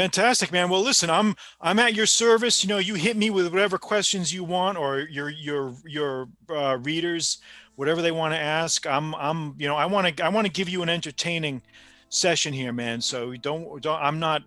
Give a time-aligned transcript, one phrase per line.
[0.00, 0.70] Fantastic, man.
[0.70, 2.64] Well, listen, I'm I'm at your service.
[2.64, 6.78] You know, you hit me with whatever questions you want, or your your your uh,
[6.80, 7.36] readers,
[7.76, 8.86] whatever they want to ask.
[8.86, 11.60] I'm I'm you know I want to I want to give you an entertaining
[12.08, 13.02] session here, man.
[13.02, 14.42] So don't don't I'm not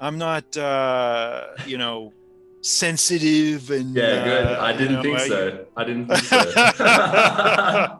[0.00, 2.12] I'm not uh, you know
[2.62, 4.46] sensitive and yeah, good.
[4.48, 5.66] uh, I didn't know, think so.
[5.76, 6.38] I didn't think so.
[6.80, 7.98] uh,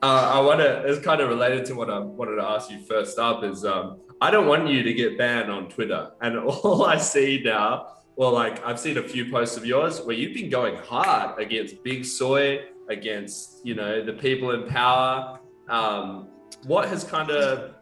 [0.00, 0.84] I want to.
[0.86, 3.42] It's kind of related to what I wanted to ask you first up.
[3.42, 7.42] Is um, I don't want you to get banned on Twitter, and all I see
[7.44, 11.40] now, well, like I've seen a few posts of yours where you've been going hard
[11.40, 15.38] against Big Soy, against you know the people in power.
[15.68, 16.28] Um,
[16.64, 17.74] what has kind of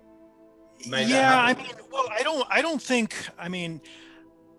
[0.86, 3.80] made yeah i mean well i don't i don't think i mean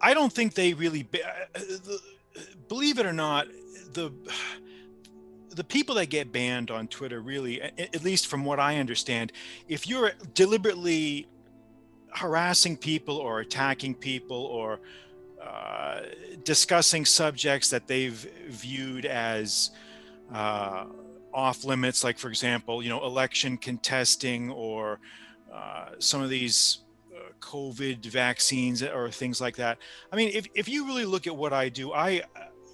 [0.01, 1.99] i don't think they really ba- uh, the,
[2.67, 3.48] believe it or not
[3.93, 4.11] the
[5.51, 9.32] the people that get banned on twitter really, at least from what i understand
[9.67, 11.27] if you're deliberately
[12.12, 14.79] harassing people or attacking people or
[15.41, 16.02] uh,
[16.43, 19.71] discussing subjects that they've viewed as
[20.34, 20.85] uh,
[21.34, 24.99] off limits, like for example, you know, election contesting or
[25.54, 26.79] uh, some of these
[27.16, 29.77] uh, COVID vaccines or things like that.
[30.12, 32.21] I mean, if, if you really look at what I do, I,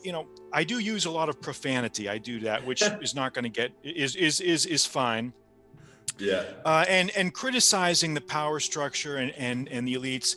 [0.03, 2.07] you know, I do use a lot of profanity.
[2.09, 5.33] I do that, which is not going to get is is is is fine.
[6.17, 10.35] Yeah, Uh, and and criticizing the power structure and and and the elites,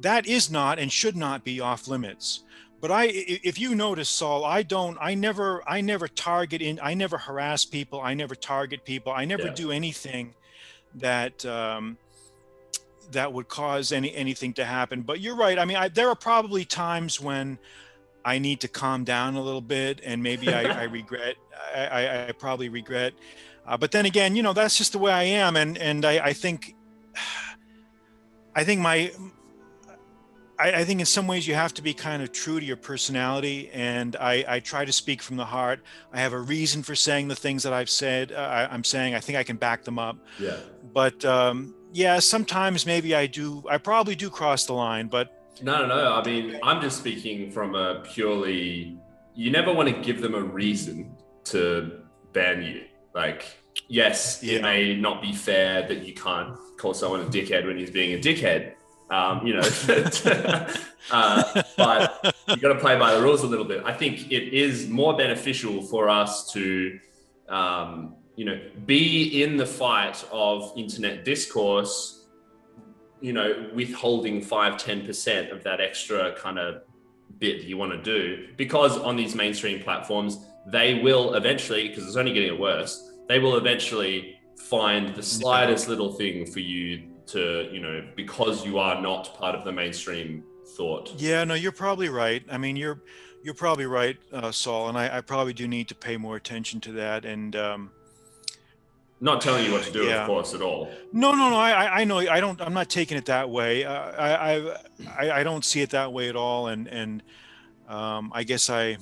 [0.00, 2.44] that is not and should not be off limits.
[2.80, 6.94] But I, if you notice, Saul, I don't, I never, I never target in, I
[6.94, 9.54] never harass people, I never target people, I never Yeah.
[9.54, 10.34] do anything
[10.94, 11.98] that um,
[13.12, 15.02] that would cause any anything to happen.
[15.02, 15.58] But you're right.
[15.58, 17.58] I mean, I, there are probably times when
[18.24, 21.36] I need to calm down a little bit, and maybe I, I regret,
[21.74, 23.12] I, I probably regret.
[23.66, 26.26] Uh, but then again, you know, that's just the way I am, and and I,
[26.26, 26.74] I think,
[28.54, 29.12] I think my,
[30.58, 32.76] I, I think in some ways you have to be kind of true to your
[32.76, 35.80] personality, and I, I try to speak from the heart.
[36.12, 38.32] I have a reason for saying the things that I've said.
[38.32, 40.16] Uh, I, I'm saying I think I can back them up.
[40.38, 40.56] yeah.
[40.92, 43.62] But um, yeah, sometimes maybe I do.
[43.70, 45.32] I probably do cross the line, but
[45.62, 46.14] No, no, no.
[46.14, 48.98] I mean, I'm just speaking from a purely.
[49.34, 52.82] You never want to give them a reason to ban you.
[53.14, 53.44] Like,
[53.88, 54.54] yes, Yeah.
[54.54, 58.14] it may not be fair that you can't call someone a dickhead when he's being
[58.14, 58.74] a dickhead.
[59.10, 59.60] Um, you know,
[61.10, 63.82] uh, but you got to play by the rules a little bit.
[63.84, 67.00] I think it is more beneficial for us to,
[67.48, 72.20] um, you know, be in the fight of internet discourse
[73.20, 76.82] you know, withholding five, 10% of that extra kind of
[77.38, 78.48] bit you want to do.
[78.56, 83.56] Because on these mainstream platforms, they will eventually, because it's only getting worse, they will
[83.56, 89.34] eventually find the slightest little thing for you to, you know, because you are not
[89.38, 90.44] part of the mainstream
[90.76, 91.12] thought.
[91.16, 92.42] Yeah, no, you're probably right.
[92.50, 93.00] I mean, you're
[93.42, 96.78] you're probably right, uh, Saul, and I, I probably do need to pay more attention
[96.82, 97.24] to that.
[97.24, 97.90] And um,
[99.20, 100.22] Not telling you what to do, Yeah.
[100.22, 100.90] of course, at all.
[101.12, 102.60] no, no, no, I I- know I don't.
[102.60, 103.84] I'm not taking it that way.
[103.84, 104.76] Uh, I, I
[105.18, 106.66] I I don't see it that way at all.
[106.68, 107.22] And and
[107.88, 108.98] um, I guess I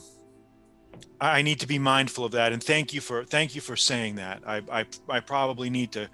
[1.20, 2.52] I need to be mindful of that.
[2.52, 4.42] And thank you for thank you for saying that.
[4.46, 6.08] I I I probably need to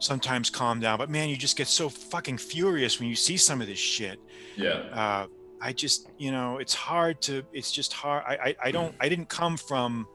[0.00, 0.98] sometimes calm down.
[0.98, 4.18] But man, you just get so fucking furious when you see some of this shit.
[4.56, 4.84] Yeah.
[4.92, 5.26] uh,
[5.60, 8.22] I just, you know, it's hard to, it's just hard.
[8.26, 10.06] I, I, I don't, I didn't come from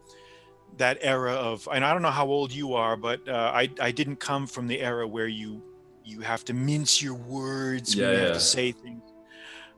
[0.77, 3.91] that era of, and I don't know how old you are, but uh, I, I
[3.91, 5.61] didn't come from the era where you,
[6.05, 9.01] you have to mince your words when Yeah, you have to say things.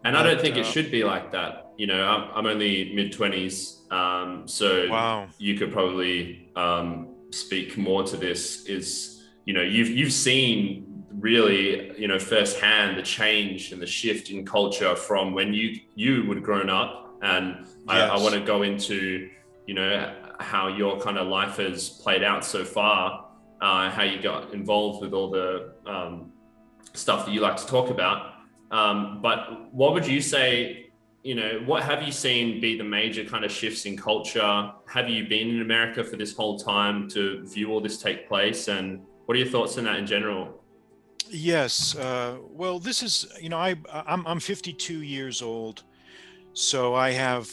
[0.04, 1.72] And I don't But, think it uh, should be like that.
[1.78, 3.75] You know, I'm, I'm only mid 20s.
[3.92, 5.28] Um, so Wow.
[5.38, 11.98] you could probably um, speak more to this is you know you've you've seen really
[12.00, 16.38] you know firsthand the change and the shift in culture from when you you would
[16.38, 17.18] have grown up.
[17.22, 19.30] And I, I want to go into
[19.68, 23.26] you know how your kind of life has played out so far
[23.62, 26.32] uh, how you got involved with all the um,
[26.94, 28.34] stuff that you like to talk about.
[28.72, 30.85] Um, but what would you say
[31.26, 34.72] you know, what have you seen be the major kind of shifts in culture?
[34.86, 38.68] Have you been in America for this whole time to view all this take place?
[38.68, 40.64] And what are your thoughts on that in general?
[41.28, 41.96] Yes.
[41.96, 45.82] Uh, well, this is, you know, I, I'm, I'm 52 years old.
[46.54, 47.52] So I have,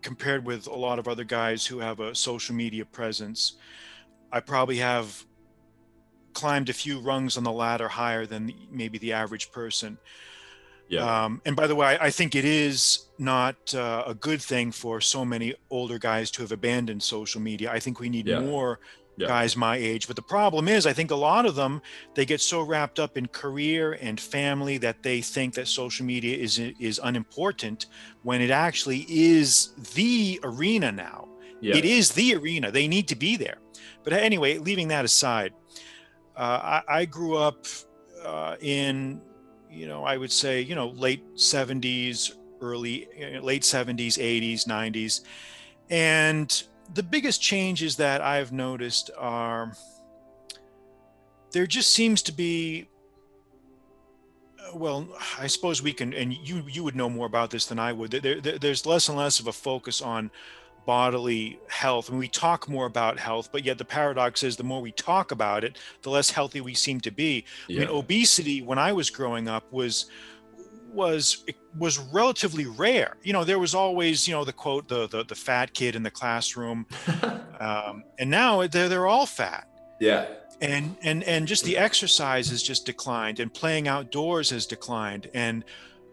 [0.00, 3.54] compared with a lot of other guys who have a social media presence,
[4.30, 5.24] I probably have
[6.34, 9.98] climbed a few rungs on the ladder higher than maybe the average person.
[10.88, 11.24] Yeah.
[11.24, 14.72] Um, and by the way, I, I think it is not uh, a good thing
[14.72, 17.70] for so many older guys to have abandoned social media.
[17.70, 18.40] I think we need Yeah.
[18.40, 18.80] more
[19.18, 19.26] Yeah.
[19.28, 20.06] guys my age.
[20.06, 21.82] But the problem is, I think a lot of them
[22.14, 26.36] they get so wrapped up in career and family that they think that social media
[26.36, 27.86] is is unimportant
[28.22, 31.28] when it actually is the arena now.
[31.60, 31.76] Yeah.
[31.76, 32.70] It is the arena.
[32.70, 33.58] They need to be there.
[34.04, 35.52] But anyway, leaving that aside,
[36.36, 37.66] uh, I, I grew up
[38.24, 39.20] uh, in,
[39.70, 45.20] you know, I would say, you know, late 70s, early, uh, late 70s, 80s, 90s.
[45.90, 46.62] And
[46.94, 49.72] the biggest changes that I've noticed are
[51.52, 52.88] there just seems to be
[54.60, 57.78] uh, well i suppose we can and you you would know more about this than
[57.78, 60.30] i would there, there, there's less and less of a focus on
[60.88, 64.80] bodily health and we talk more about health but yet the paradox is the more
[64.80, 67.44] we talk about it the less healthy we seem to be.
[67.68, 70.06] I mean obesity when i was growing up was
[70.90, 71.44] was
[71.76, 73.18] was relatively rare.
[73.22, 76.02] You know there was always you know the quote the the, the fat kid in
[76.02, 76.86] the classroom
[77.60, 79.68] um, and now they're, they're all fat.
[80.00, 80.26] Yeah.
[80.62, 85.64] and and and just the exercise has just declined and playing outdoors has declined and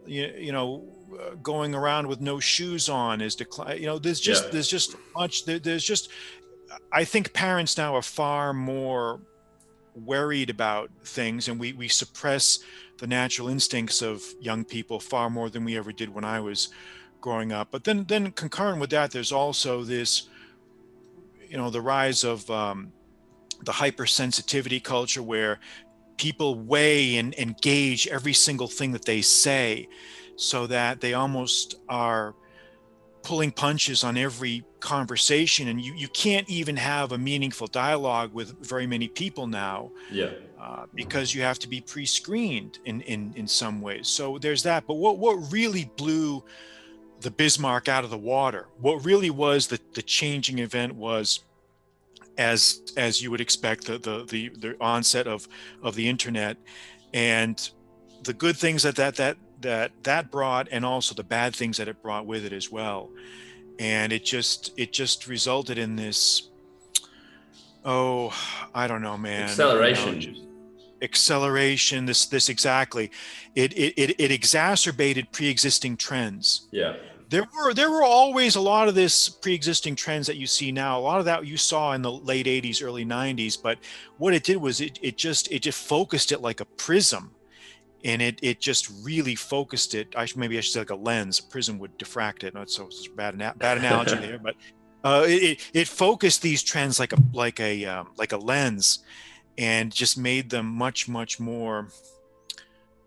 [0.05, 0.83] you, you know
[1.19, 4.49] uh, going around with no shoes on is decline you know there's just Yeah.
[4.51, 6.09] there's just much there, there's just
[6.91, 9.21] i think parents now are far more
[9.95, 12.59] worried about things and we we suppress
[12.97, 16.69] the natural instincts of young people far more than we ever did when i was
[17.21, 20.29] growing up but then then concurrent with that there's also this
[21.47, 22.91] you know the rise of um,
[23.63, 25.59] the hypersensitivity culture where
[26.17, 29.87] people weigh and, and gauge every single thing that they say
[30.35, 32.35] so that they almost are
[33.23, 38.55] pulling punches on every conversation and you, you can't even have a meaningful dialogue with
[38.63, 40.29] very many people now Yeah.
[40.61, 44.07] uh, because you have to be pre-screened in, in in some ways.
[44.07, 44.85] So there's that.
[44.85, 46.43] But what what really blew
[47.21, 48.67] the Bismarck out of the water?
[48.79, 51.39] What really was the the changing event was
[52.37, 55.47] as as you would expect the the the, the onset of
[55.81, 56.57] of the internet
[57.13, 57.69] and
[58.23, 61.87] the good things that that that that that brought and also the bad things that
[61.87, 63.09] it brought with it as well
[63.79, 66.49] and it just it just resulted in this
[67.85, 68.33] oh
[68.73, 70.35] i don't know man You know, Acceleration.
[71.01, 73.11] acceleration this this exactly
[73.55, 76.95] it it it, it exacerbated pre-existing trends Yeah.
[77.35, 80.97] There were there were always a lot of this pre-existing trends that you see now.
[80.97, 83.77] A lot of that you saw in the late 80s early 90s but
[84.17, 87.31] what it did was it, it just it just focused it like a prism.
[88.05, 90.15] And it it just really focused it.
[90.15, 91.39] I should maybe i should say like a lens.
[91.39, 92.53] A prism would diffract it.
[92.53, 94.55] Not so it's a bad bad analogy there but
[95.03, 98.99] uh, it, it focused these trends like a like a um, like a lens
[99.57, 101.89] and just made them much much more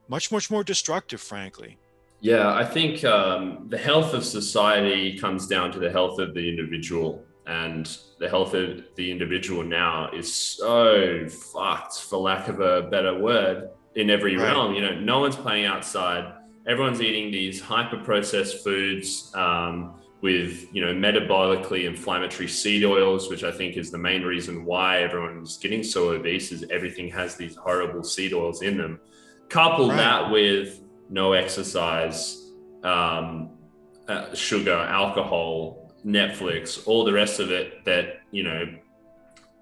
[0.06, 1.78] much much more destructive frankly
[2.20, 6.48] Yeah, I think um, the health of society comes down to the health of the
[6.48, 12.82] individual, and the health of the individual now is so fucked, for lack of a
[12.90, 14.44] better word, in every Right.
[14.52, 14.74] realm.
[14.74, 16.32] You know, no one's playing outside.
[16.66, 23.52] Everyone's eating these hyper-processed foods um, with, you know, metabolically inflammatory seed oils, which I
[23.52, 26.50] think is the main reason why everyone's getting so obese.
[26.52, 28.98] Is everything has these horrible seed oils in them.
[29.48, 29.96] Couple Right.
[29.96, 32.50] that with no exercise,
[32.84, 33.50] um,
[34.08, 38.66] uh, sugar, alcohol, Netflix, all the rest of it that, you know,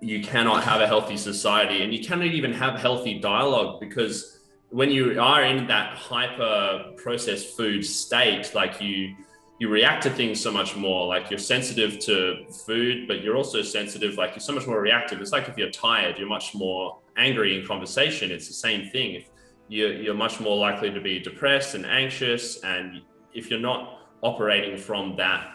[0.01, 4.41] you cannot have a healthy society and you cannot even have healthy dialogue because
[4.71, 9.15] when you are in that hyper processed food state, like you,
[9.59, 11.07] you react to things so much more.
[11.07, 15.21] Like you're sensitive to food but you're also sensitive like you're so much more reactive.
[15.21, 18.31] It's like if you're tired you're much more angry in conversation.
[18.31, 19.15] It's the same thing.
[19.15, 19.31] If
[19.69, 23.03] you're, you're much more likely to be depressed and anxious and
[23.35, 25.53] if you're not operating from that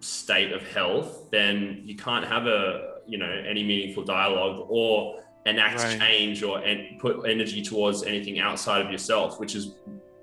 [0.00, 5.82] state of health then you can't have a you know any meaningful dialogue or enact
[5.82, 5.98] Right.
[6.00, 9.74] change or and put energy towards anything outside of yourself which is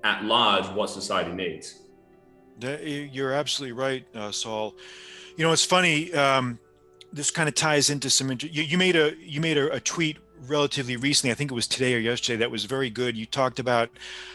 [0.04, 1.82] at large what society needs
[2.62, 4.74] you- You're absolutely right, uh, Saul.
[5.38, 6.12] You know, it's funny.
[6.14, 6.58] Um,
[7.14, 8.32] this kind of ties into some.
[8.32, 10.18] You, you made a you made a, a tweet
[10.48, 11.32] relatively recently.
[11.32, 12.38] I think it was today or yesterday.
[12.38, 13.16] That was very good.
[13.18, 13.90] You talked about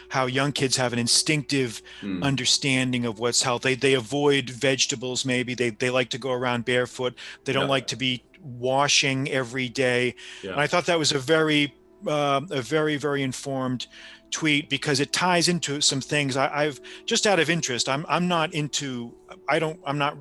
[0.08, 2.22] how young kids have an instinctive Mm.
[2.22, 3.62] understanding of what's health.
[3.62, 5.24] They they avoid vegetables.
[5.24, 7.14] Maybe they they like to go around barefoot.
[7.44, 7.70] They don't Yeah.
[7.70, 10.14] like to be washing every day.
[10.42, 10.52] Yeah.
[10.52, 11.74] And I thought that was a very
[12.06, 13.86] um a very very informed
[14.32, 17.88] tweet because it ties into some things I, I've just out of interest.
[17.88, 19.14] I'm I'm not into
[19.48, 20.16] I don't I'm not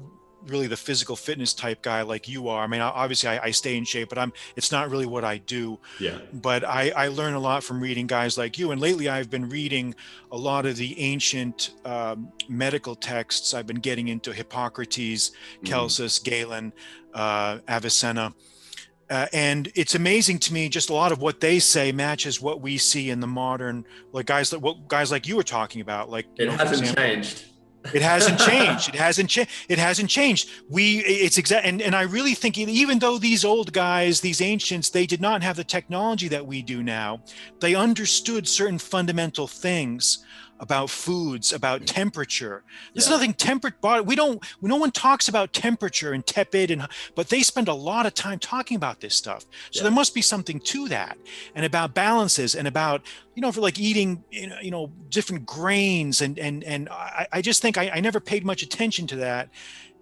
[0.47, 2.63] really the physical fitness type guy like you are.
[2.63, 5.37] I mean, obviously I, I stay in shape, but I'm it's not really what I
[5.37, 5.79] do.
[5.99, 8.71] yeah But I, I learn a lot from reading guys like you.
[8.71, 9.93] And lately I've been reading
[10.31, 13.53] a lot of the ancient um, medical texts.
[13.53, 15.31] I've been getting into Hippocrates,
[15.63, 15.67] Mm.
[15.67, 16.73] Celsus, Galen,
[17.13, 18.33] uh, Avicenna.
[19.09, 22.61] uh, and it's amazing to me just a lot of what they say matches what
[22.61, 26.09] we see in the modern like guys that what guys like you were talking about
[26.09, 27.43] like it know, hasn't example, changed
[27.93, 28.89] it hasn't changed.
[28.89, 30.49] It hasn't changed it hasn't changed.
[30.69, 34.89] We it's exact and, and i really think even though these old guys these ancients
[34.89, 37.21] they did not have the technology that we do now
[37.59, 40.25] they understood certain fundamental things
[40.61, 42.63] about foods, about temperature.
[42.93, 43.15] There's yeah.
[43.15, 44.03] nothing temperate body.
[44.03, 44.41] We don't.
[44.61, 48.39] No one talks about temperature and tepid, and but they spend a lot of time
[48.39, 49.41] talking about this stuff.
[49.71, 49.83] So yeah.
[49.83, 51.17] there must be something to that,
[51.55, 53.01] and about balances, and about
[53.35, 57.27] you know, for like eating, you know, you know different grains, and and and I,
[57.31, 59.49] I just think I, I never paid much attention to that,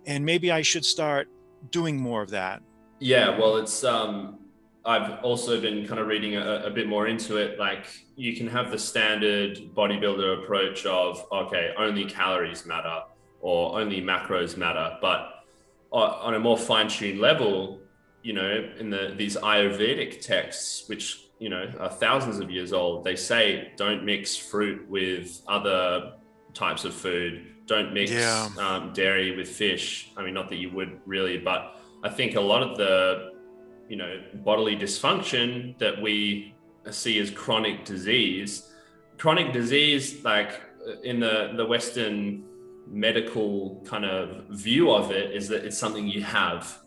[0.05, 1.29] and maybe I should start
[1.71, 2.61] doing more of that.
[2.99, 4.39] Yeah, well, it's um,
[4.85, 7.59] I've also been kind of reading a, a, bit more into it.
[7.59, 13.01] Like you can have the standard bodybuilder approach of, okay, only calories matter
[13.41, 14.97] or only macros matter.
[15.01, 15.43] But
[15.91, 17.79] on a more fine tuned level,
[18.23, 23.03] you know, in the, these Ayurvedic texts, which, you know, are thousands of years old,
[23.03, 26.13] they say don't mix fruit with other
[26.53, 27.47] types of food.
[27.65, 28.49] Don't mix yeah.
[28.57, 30.11] um, dairy with fish.
[30.17, 33.38] I mean, not that you would really, but I think a lot of the
[33.89, 36.53] you know bodily dysfunction that we
[36.91, 38.71] see as chronic disease.
[39.17, 42.45] Chronic disease like uh, in the the western
[42.87, 46.79] medical kind of view of it is that it's something you have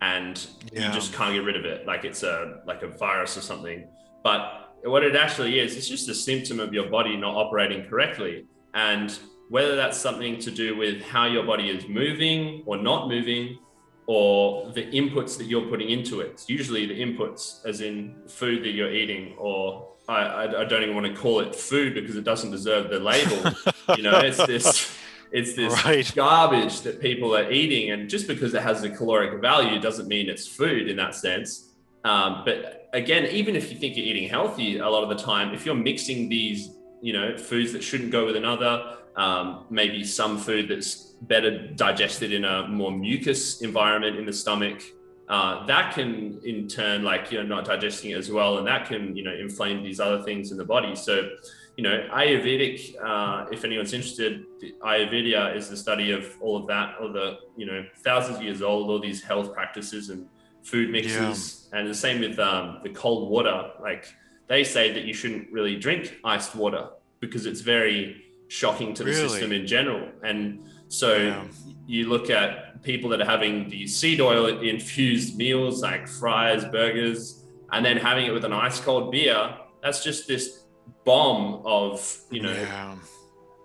[0.00, 0.88] and yeah.
[0.88, 3.86] you just can't get rid of it like it's a like a virus or something.
[4.24, 8.46] But what it actually is it's just a symptom of your body not operating correctly.
[8.74, 9.16] And
[9.48, 13.58] whether that's something to do with how your body is moving or not moving
[14.06, 16.32] or the inputs that you're putting into it.
[16.32, 20.82] It's usually the inputs, as in food that you're eating, or I, I, I don't
[20.82, 23.52] even want to call it food because it doesn't deserve the label.
[23.96, 24.98] you know, it's this.
[25.30, 26.12] It's this right.
[26.14, 30.28] garbage that people are eating, and just because it has a caloric value doesn't mean
[30.28, 31.70] it's food in that sense.
[32.04, 35.54] Um, but again, even if you think you're eating healthy, a lot of the time,
[35.54, 40.36] if you're mixing these, you know, foods that shouldn't go with another, um, maybe some
[40.36, 44.82] food that's better digested in a more mucus environment in the stomach.
[45.28, 48.86] Uh, that can in turn like you know not digesting it as well and that
[48.86, 51.30] can you know inflame these other things in the body so
[51.76, 54.44] you know ayurvedic uh, if anyone's interested
[54.82, 58.60] ayurveda is the study of all of that all the you know thousands of years
[58.62, 60.26] old all these health practices and
[60.64, 61.78] food mixes yeah.
[61.78, 64.12] and the same with um, the cold water like
[64.48, 66.88] they say that you shouldn't really drink iced water
[67.20, 69.28] because it's very shocking to the really?
[69.28, 70.08] system in general.
[70.22, 70.62] And
[70.92, 71.44] so yeah.
[71.86, 77.44] you look at people that are having these seed oil infused meals like fries, burgers,
[77.72, 79.56] and then having it with an ice cold beer.
[79.82, 80.64] That's just this
[81.04, 82.94] bomb of, you know, yeah.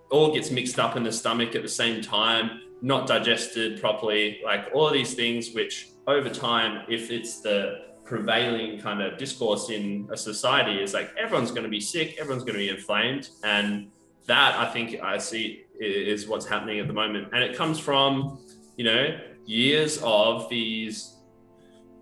[0.10, 4.70] all gets mixed up in the stomach at the same time, not digested properly, like
[4.74, 10.08] all of these things, which over time, if it's the prevailing kind of discourse in
[10.14, 13.30] a society is like everyone's going to be sick, everyone's going to be inflamed.
[13.44, 13.92] And
[14.28, 17.30] that I think I see is what's happening at the moment.
[17.34, 18.40] And it comes from,
[18.78, 21.16] you know, years of these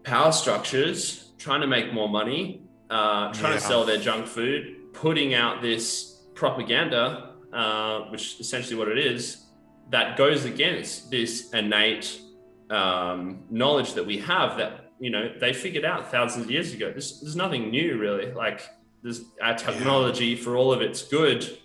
[0.03, 3.60] power structures trying to make more money, uh, trying yeah.
[3.60, 9.46] to sell their junk food, putting out this propaganda, uh, which essentially what it is,
[9.89, 12.20] that goes against this innate
[12.70, 16.89] um, knowledge that we have that, you know, they figured out thousands of years ago.
[16.89, 18.32] There's, there's nothing new really.
[18.32, 18.62] Like
[19.03, 20.44] there's our technology yeah.
[20.44, 21.58] for all of its good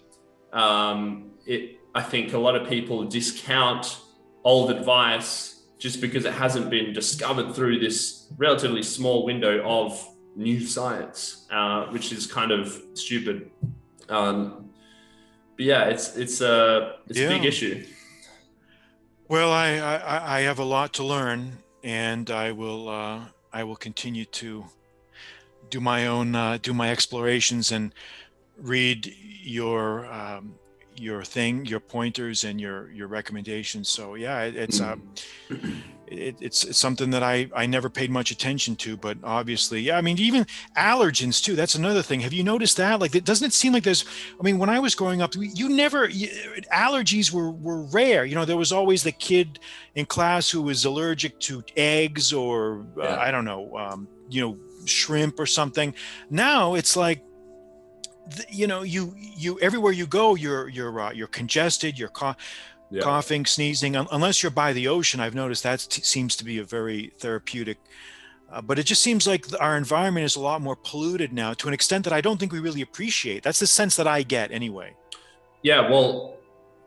[0.53, 3.99] um, it, I think a lot of people discount
[4.45, 10.07] old advice just because it hasn't been discovered through this relatively small window of
[10.37, 13.51] new science, uh, which is kind of stupid.
[14.09, 14.71] Um,
[15.57, 17.27] but yeah, it's it's a it's yeah.
[17.27, 17.85] a big issue.
[19.29, 23.21] Well, I, I, I have a lot to learn, and I will uh,
[23.53, 24.65] I will continue to
[25.71, 27.95] do my own uh, do my explorations and
[28.59, 30.55] read your um,
[31.01, 33.89] your thing, your pointers, and your your recommendations.
[33.89, 34.97] So yeah, it, it's uh,
[36.07, 39.97] it, it's, it's something that I I never paid much attention to, but obviously, yeah.
[39.97, 41.57] I mean, even allergens too.
[41.57, 42.21] That's another thing.
[42.21, 43.01] Have you noticed that?
[43.01, 44.05] Like, doesn't it seem like there's?
[44.39, 46.29] I mean, when I was growing up, you never you,
[46.73, 48.25] allergies were were rare.
[48.25, 49.59] You know, there was always the kid
[49.95, 53.17] in class who was allergic to eggs or uh.
[53.19, 55.95] I don't know, um, you know, shrimp or something.
[56.29, 57.23] Now it's like
[58.49, 62.35] you know you you everywhere you go you're you're uh, you're congested you're co-
[62.91, 63.03] yeah.
[63.03, 66.65] coughing sneezing unless you're by the ocean i've noticed that t- seems to be a
[66.65, 67.79] very therapeutic
[68.53, 71.69] uh, but it just seems like our environment is a lot more polluted now to
[71.69, 74.51] an extent that i don't think we really appreciate that's the sense that i get
[74.51, 74.95] anyway
[75.63, 76.37] yeah well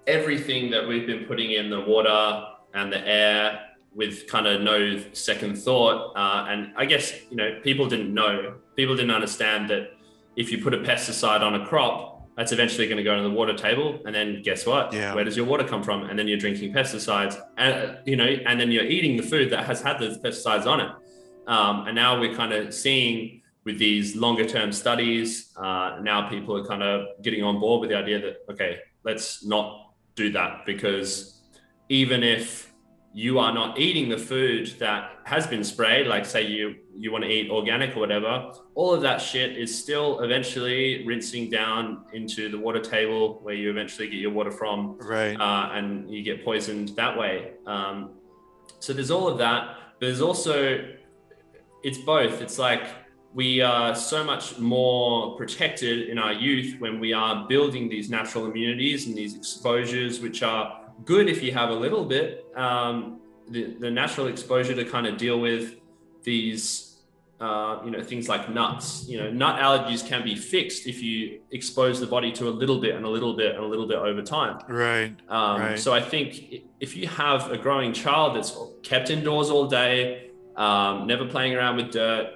[0.08, 5.02] everything that we've been putting in the water and the air with kind of no
[5.14, 6.14] second thought.
[6.16, 9.92] Uh, and I guess, you know, people didn't know, people didn't understand that
[10.36, 13.36] if you put a pesticide on a crop, that's eventually going to go into the
[13.36, 14.00] water table.
[14.06, 14.92] And then guess what?
[14.92, 15.14] Yeah.
[15.14, 16.04] Where does your water come from?
[16.04, 19.66] And then you're drinking pesticides and, you know, and then you're eating the food that
[19.66, 20.90] has had those pesticides on it.
[21.46, 26.58] Um, and now we're kind of seeing with these longer term studies, uh, now people
[26.58, 30.66] are kind of getting on board with the idea that, okay, let's not do that
[30.66, 31.42] because
[31.90, 32.73] even if
[33.16, 37.24] you are not eating the food that has been sprayed like say you you want
[37.24, 42.50] to eat organic or whatever all of that shit is still eventually rinsing down into
[42.50, 45.40] the water table where you eventually get your water from right.
[45.40, 47.52] uh, and you get poisoned that way.
[47.68, 48.12] Um,
[48.80, 50.86] so there's all of that but there's also
[51.84, 52.42] it's both.
[52.42, 52.84] It's like
[53.34, 58.46] we are so much more protected in our youth when we are building these natural
[58.46, 63.20] immunities and these exposures which are good if you have a little bit um,
[63.50, 65.76] the, the natural exposure to kind of deal with
[66.24, 66.90] these
[67.40, 71.42] uh, you know things like nuts you know nut allergies can be fixed if you
[71.52, 73.98] expose the body to a little bit and a little bit and a little bit
[73.98, 75.80] over time right, um, right.
[75.80, 81.06] so i think if you have a growing child that's kept indoors all day um,
[81.08, 82.28] never playing around with dirt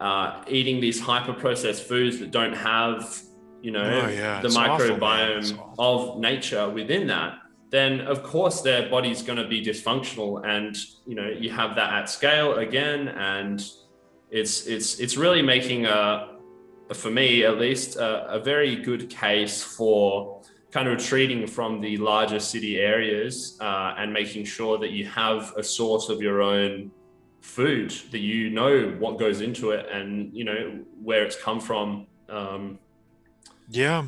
[0.00, 3.20] uh, eating these hyper processed foods that don't have
[3.62, 4.40] you know Oh, yeah.
[4.40, 6.14] the It's microbiome awful.
[6.14, 7.38] of nature within that
[7.76, 11.92] then of course their body's going to be dysfunctional and you know you have that
[11.92, 13.58] at scale again and
[14.30, 16.32] it's it's it's really making a
[16.94, 20.40] for me at least a, a very good case for
[20.70, 25.52] kind of retreating from the larger city areas uh, and making sure that you have
[25.56, 26.90] a source of your own
[27.40, 32.06] food that you know what goes into it and you know where it's come from.
[32.28, 32.78] Um,
[33.68, 34.04] Yeah,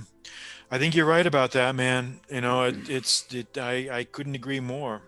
[0.71, 2.21] I think you're right about that, man.
[2.31, 5.03] You know, it, it's it, I I couldn't agree more.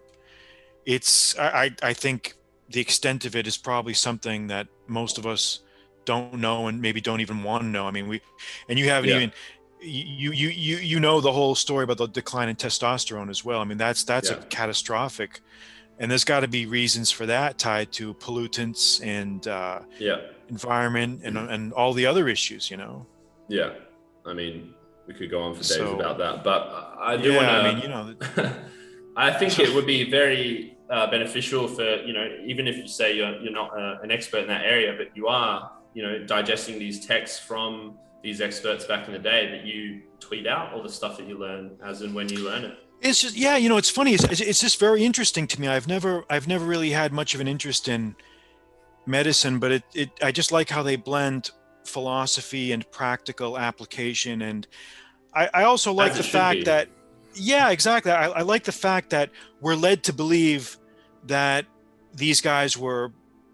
[0.86, 2.34] It's I I think
[2.70, 5.60] the extent of it is probably something that most of us
[6.06, 7.86] don't know and maybe don't even want to know.
[7.86, 8.20] I mean, we
[8.68, 9.16] and you haven't Yeah.
[9.16, 9.32] even
[9.82, 13.60] you you you you know the whole story about the decline in testosterone as well.
[13.60, 14.36] I mean, that's that's Yeah.
[14.36, 15.40] a catastrophic,
[15.98, 21.20] and there's got to be reasons for that tied to pollutants and uh, yeah environment
[21.24, 22.70] and and all the other issues.
[22.70, 23.06] You know.
[23.48, 23.72] yeah
[24.26, 24.74] i mean
[25.10, 26.62] we could go on for days So- about that but
[27.00, 28.54] i do yeah, want to I mean, you know,
[29.16, 30.44] I think it would be very
[30.88, 34.40] uh, beneficial for you know even if you say you're you're not uh, an expert
[34.44, 35.56] in that area, but you are
[35.94, 40.46] you know digesting these texts from these experts back in the day that you tweet
[40.46, 42.74] out all the stuff that you learn as and when you learn it.
[43.00, 44.12] It's just yeah, you know, it's funny.
[44.14, 45.66] It's, it's- it's just very interesting to me.
[45.68, 48.14] I've never I've never really had much of an interest in
[49.06, 51.50] medicine, but it it I just like how they blend
[51.84, 54.66] philosophy and practical application, and
[55.34, 56.64] I I also like the fact be.
[56.64, 56.88] that
[57.34, 58.12] yeah, exactly.
[58.12, 60.76] I, I like the fact that we're led to believe
[61.26, 61.66] that
[62.14, 63.12] these guys were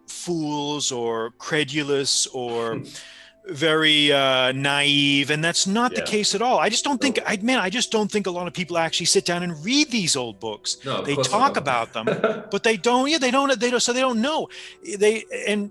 [0.09, 2.83] fools or credulous or
[3.49, 6.59] very uh, naive, and that's not the case at all.
[6.59, 9.07] I just don't think, I man, I just don't think a lot of people actually
[9.07, 10.79] sit down and read these old books.
[10.85, 12.07] No, They talk about them,
[12.51, 13.09] but they don't.
[13.09, 13.59] Yeah, they don't.
[13.59, 13.81] They don't.
[13.81, 14.49] So they don't know.
[14.83, 15.71] They and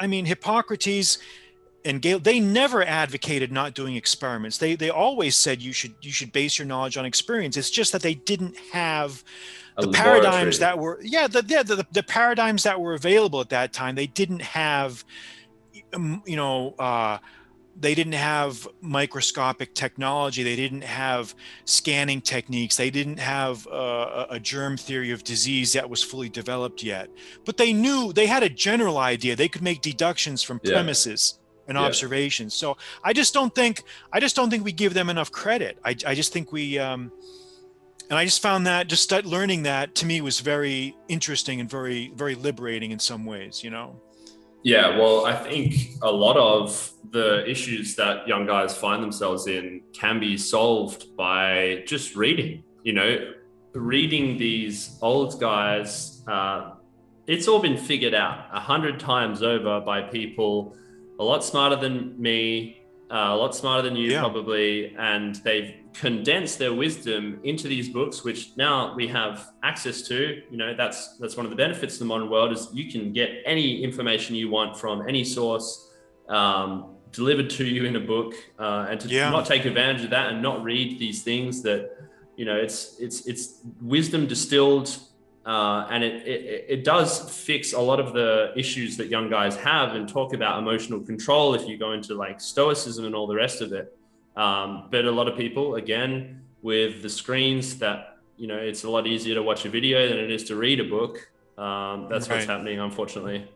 [0.00, 1.18] I mean Hippocrates
[1.84, 2.22] and Galen.
[2.22, 4.58] They never advocated not doing experiments.
[4.58, 7.56] They they always said you should you should base your knowledge on experience.
[7.56, 9.22] It's just that they didn't have
[9.76, 13.72] the paradigms that were yeah the, yeah the, the paradigms that were available at that
[13.72, 15.04] time they didn't have
[15.92, 17.18] um, you know uh,
[17.78, 24.34] they didn't have microscopic technology they didn't have scanning techniques they didn't have uh, a
[24.34, 27.08] a germ theory of disease that was fully developed yet
[27.44, 30.74] but they knew they had a general idea they could make deductions from Yeah.
[31.68, 31.82] And Yeah.
[31.84, 35.78] observations so i just don't think i just don't think we give them enough credit
[35.84, 37.10] i, I just think we um,
[38.10, 42.12] and I just found that just learning that to me was very interesting and very
[42.14, 43.64] very liberating in some ways.
[43.64, 44.00] You know.
[44.62, 49.82] Yeah, well, I think a lot of the issues that young guys find themselves in
[49.92, 52.62] can be solved by just reading.
[52.82, 53.32] You know,
[53.74, 56.72] reading these old guys, uh,
[57.26, 60.76] it's all been figured out a hundred times over by people
[61.18, 64.20] a lot smarter than me, uh, a lot smarter than you Yeah.
[64.20, 70.40] probably, and they've condensed their wisdom into these books, which now we have access to.
[70.50, 73.12] You know, that's that's one of the benefits of the modern world is you can
[73.12, 75.68] get any information you want from any source
[76.28, 79.30] um, delivered to you in a book, uh, and to Yeah.
[79.30, 81.90] not take advantage of that and not read these things that
[82.36, 84.88] you know it's it's it's wisdom distilled
[85.46, 87.10] uh, and it, it it does
[87.44, 91.54] fix a lot of the issues that young guys have and talk about emotional control
[91.54, 93.86] if you go into like stoicism and all the rest of it
[94.36, 97.98] um, but a lot of people again with the screens that
[98.36, 100.80] you know it's a lot easier to watch a video than it is to read
[100.80, 101.14] a book
[101.58, 103.46] Um, that's what's happening, unfortunately.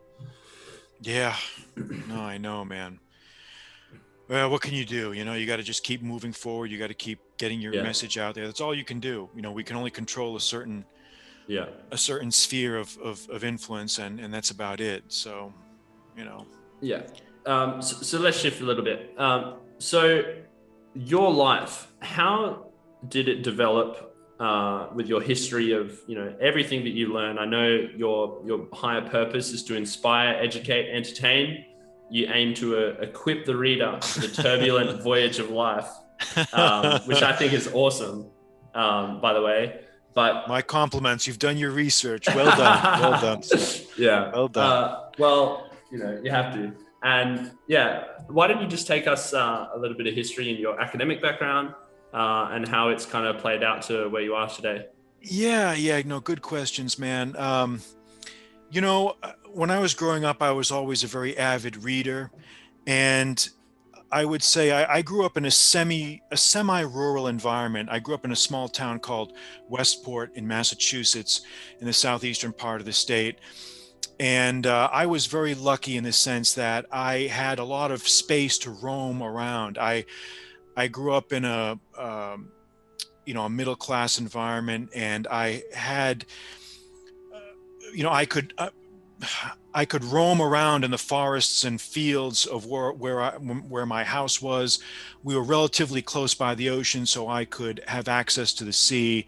[1.00, 1.34] Yeah.
[2.06, 3.00] No, I know, man.
[4.28, 5.12] Well, what can you do?
[5.12, 6.70] You know, you got to just keep moving forward.
[6.70, 7.82] You got to keep getting your Yeah.
[7.82, 8.46] message out there.
[8.46, 9.28] That's all you can do.
[9.34, 10.84] You know, we can only control a certain
[11.48, 11.66] Yeah.
[11.90, 15.04] a certain sphere of of, of influence, and and that's about it.
[15.08, 15.52] So,
[16.16, 16.46] you know.
[16.80, 17.02] Yeah.
[17.46, 19.14] Um, so, so let's shift a little bit.
[19.18, 20.22] Um, so,
[20.94, 22.66] your life, how
[23.08, 27.38] did it develop uh, with your history of you know everything that you learn?
[27.38, 31.64] I know your your higher purpose is to inspire, educate, entertain.
[32.10, 35.88] You aim to uh, equip the reader for the turbulent voyage of life,
[36.52, 38.30] um, which I think is awesome.
[38.74, 39.80] Um, by the way,
[40.18, 41.28] but My compliments.
[41.28, 42.26] You've done your research.
[42.26, 43.00] Well done.
[43.00, 43.42] well done.
[43.96, 44.32] yeah.
[44.32, 44.82] Well done.
[44.82, 46.72] Uh, well, you know, you have to.
[47.04, 50.56] And yeah, why don't you just take us uh, a little bit of history in
[50.60, 51.72] your academic background
[52.12, 54.86] uh, and how it's kind of played out to where you are today?
[55.22, 57.36] Yeah, yeah, no, good questions, man.
[57.36, 57.80] Um,
[58.72, 62.32] you know, uh, when I was growing up, I was always a very avid reader,
[62.88, 63.48] and
[64.10, 67.88] I would say I, I grew up in a semi a semi-rural environment.
[67.90, 69.34] I grew up in a small town called
[69.68, 71.42] Westport in Massachusetts,
[71.80, 73.38] in the southeastern part of the state.
[74.20, 78.06] And uh, I was very lucky in the sense that I had a lot of
[78.06, 79.78] space to roam around.
[79.78, 80.04] I
[80.76, 82.50] I grew up in a um,
[83.28, 86.24] you know a middle class environment and i had
[87.34, 87.38] uh,
[87.92, 88.70] you know i could uh,
[89.78, 93.30] i could roam around in the forests and fields of where where I,
[93.74, 94.80] where my house was.
[95.22, 99.26] We were relatively close by the ocean so i could have access to the sea.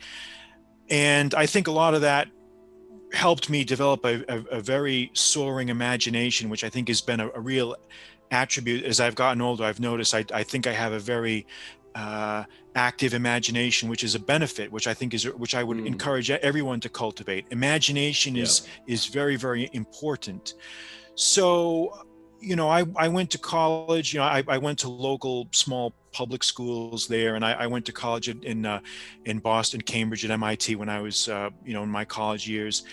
[0.88, 2.26] And i think a lot of that
[3.12, 7.28] helped me develop a, a, a very soaring imagination which i think has been a,
[7.40, 7.76] a real
[8.32, 8.84] attribute.
[8.84, 11.46] As i've gotten older i've noticed i, I think i have a very
[11.94, 15.86] uh, active imagination, which is a benefit, which I think is which I would Mm.
[15.86, 17.46] encourage everyone to cultivate.
[17.50, 20.54] Imagination is is very very important.
[21.14, 22.06] So,
[22.40, 24.14] you know, I, I went to college.
[24.14, 27.84] You know, I, I went to local small public schools there, and I, I went
[27.86, 28.80] to college in in, uh,
[29.24, 32.84] in Boston, Cambridge, at MIT when I was uh, you know in my college years.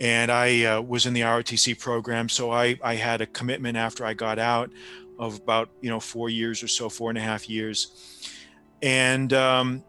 [0.00, 4.02] And I uh, was in the ROTC program, so I, I had a commitment after
[4.06, 4.70] I got out
[5.18, 7.92] of about you know four years or so, four and a half years
[8.82, 9.84] and um,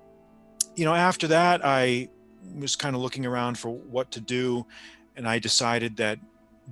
[0.76, 2.08] you know after that i
[2.56, 4.66] was kind of looking around for what to do
[5.16, 6.20] and i decided that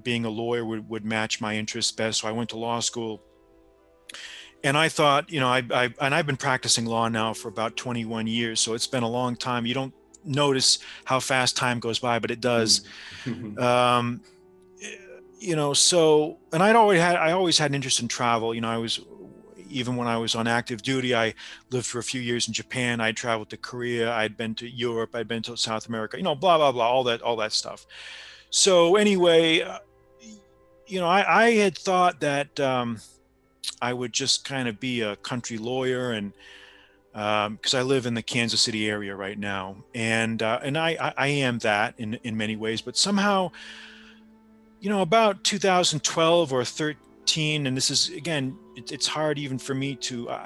[0.04, 3.22] being a lawyer would, would match my interests best so i went to law school.
[4.64, 7.78] And i thought you know I, I and i've been practicing law now for about
[7.78, 9.66] 21 years so it's been a long time.
[9.66, 9.94] You don't
[10.26, 12.82] notice how fast time goes by but it does.
[13.58, 14.22] Um,
[15.40, 18.54] you know so and i'd always had i always had an interest in travel.
[18.54, 19.00] You know i was
[19.70, 21.34] even when i was on active duty i
[21.72, 23.02] lived for a few years in japan.
[23.02, 24.12] I'd traveled to korea.
[24.14, 25.16] I'd been to europe.
[25.16, 27.86] I'd been to south america you know blah blah blah all that all that stuff.
[28.50, 29.80] So anyway uh,
[30.88, 33.00] you know i, I had thought that um,
[33.82, 36.34] i would just kind of be a country lawyer and
[37.12, 41.14] because I live in the Kansas City area right now, and uh, and I, I
[41.18, 43.52] I am that in in many ways, but somehow,
[44.80, 47.02] you know, about 2012 or 13,
[47.38, 50.30] and this is again, it, it's hard even for me to.
[50.30, 50.46] Uh,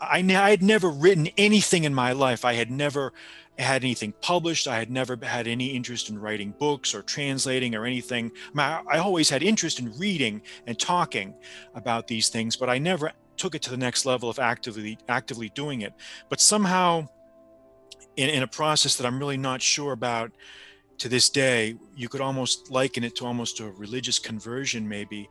[0.00, 2.44] I had never written anything in my life.
[2.44, 3.12] I had never
[3.58, 4.66] had anything published.
[4.66, 8.32] I had never had any interest in writing books or translating or anything.
[8.56, 11.34] I, I always had interest in reading and talking
[11.74, 15.50] about these things, but I never took it to the next level of actively actively
[15.50, 15.92] doing it.
[16.28, 17.08] But somehow,
[18.16, 20.32] in, in a process that I'm really not sure about
[20.98, 25.28] to this day, you could almost liken it to almost a religious conversion, maybe.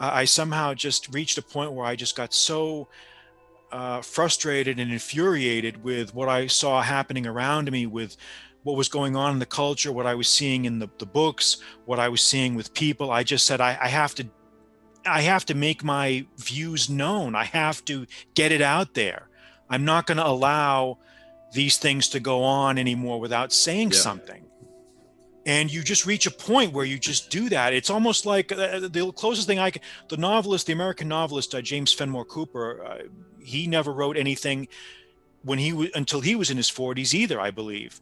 [0.00, 2.88] I somehow just reached a point where I just got so
[3.70, 8.16] uh, frustrated and infuriated with what I saw happening around me, with
[8.62, 11.58] what was going on in the culture, what I was seeing in the, the books,
[11.84, 13.10] what I was seeing with people.
[13.10, 14.26] I just said, I, I have to
[15.06, 17.34] I have to make my views known.
[17.34, 19.28] I have to get it out there.
[19.70, 20.98] I'm not going to allow
[21.54, 23.98] these things to go on anymore without saying Yeah.
[23.98, 24.44] something.
[25.46, 27.72] And you just reach a point where you just do that.
[27.72, 31.62] It's almost like uh, the closest thing I can, the novelist, the American novelist uh,
[31.62, 32.98] James Fenimore Cooper, uh,
[33.42, 34.68] he never wrote anything
[35.42, 38.00] when he was until he was in his 40s either, I believe.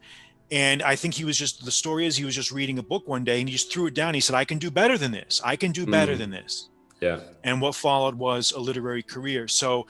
[0.51, 3.07] And I think he was just the story is he was just reading a book
[3.07, 4.15] one day and he just threw it down.
[4.15, 5.41] He said, "I can do better than this.
[5.45, 6.19] I can do better Mm.
[6.19, 6.71] than this."
[7.01, 7.21] yeah.
[7.45, 9.47] and what followed was a literary career.
[9.47, 9.87] So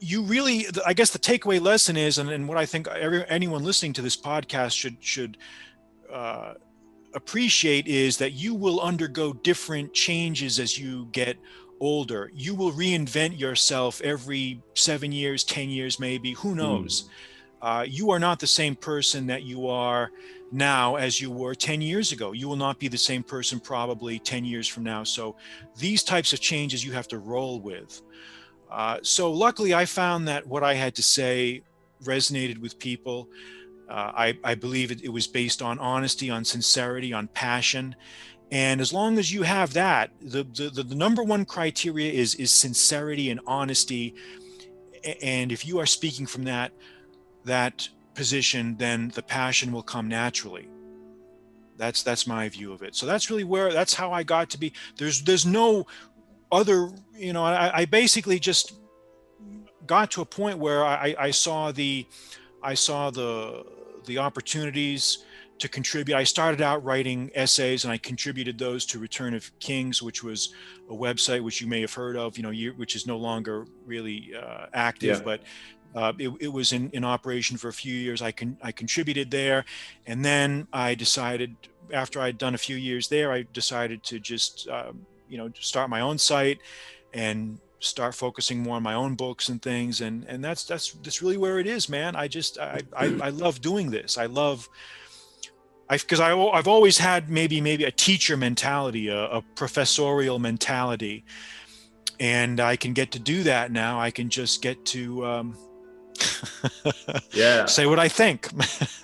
[0.00, 3.64] you really, I guess the takeaway lesson is, and, and what I think every, anyone
[3.64, 5.38] listening to this podcast should, should
[6.16, 6.54] uh,
[7.14, 11.36] appreciate is that you will undergo different changes as you get
[11.80, 12.30] older.
[12.34, 17.08] You will reinvent yourself every seven years, 10 years, maybe, who knows?
[17.62, 20.10] uh, you are not the same person that you are
[20.52, 22.32] now as you were 10 years ago.
[22.32, 25.02] You will not be the same person probably 10 years from now.
[25.04, 25.36] So
[25.76, 28.02] these types of changes you have to roll with.
[28.70, 31.62] Uh, so luckily, I found that what I had to say
[32.04, 33.28] resonated with people.
[33.88, 37.94] Uh, I, I, believe it, it, was based on honesty, on sincerity, on passion.
[38.50, 42.50] And as long as you have that, the, the, the number one criteria is, is
[42.50, 44.14] sincerity and honesty.
[45.22, 46.72] And if you are speaking from that,
[47.44, 50.68] that position, then the passion will come naturally.
[51.76, 52.94] That's that's my view of it.
[52.96, 54.72] So that's really where that's how I got to be.
[54.96, 55.86] There's there's no
[56.50, 58.72] other, you know, I, I basically just
[59.86, 62.06] got to a point where I, I saw the
[62.62, 63.64] I saw the
[64.06, 65.24] the opportunities
[65.58, 66.16] to contribute.
[66.16, 70.54] I started out writing essays and I contributed those to Return of Kings, which was
[70.90, 74.32] a website which you may have heard of, you know, which is no longer really
[74.34, 75.24] uh, active, yeah.
[75.24, 75.40] but
[75.94, 78.20] uh, it, it, was in, in operation for a few years.
[78.20, 79.64] I can I contributed there,
[80.06, 81.56] and then I decided
[81.90, 84.92] after I'd done a few years there, I decided to just uh,
[85.26, 86.58] you know start my own site
[87.14, 91.20] and start focusing more on my own books and things and and that's that's that's
[91.20, 92.16] really where it is man.
[92.16, 94.18] I just i i, I love doing this.
[94.18, 94.68] I love
[95.88, 101.24] i because I, i've always had maybe maybe a teacher mentality a, a professorial mentality
[102.18, 104.00] and i can get to do that now.
[104.00, 105.56] I can just get to um,
[107.32, 107.66] yeah.
[107.66, 108.48] say what i think.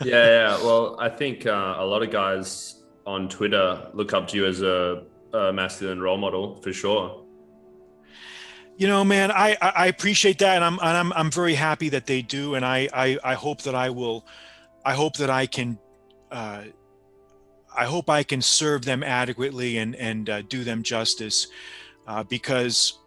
[0.04, 0.64] Yeah yeah.
[0.64, 4.62] Well i think uh, a lot of guys on twitter look up to you as
[4.62, 7.21] a, a masculine role model for sure
[8.76, 12.06] you know, man, I, I appreciate that, and I'm and I'm I'm very happy that
[12.06, 14.26] they do, and I I, I hope that I will,
[14.84, 15.78] I hope that I can,
[16.30, 16.64] uh,
[17.76, 21.46] I hope I can serve them adequately and and uh, do them justice,
[22.06, 22.98] uh, because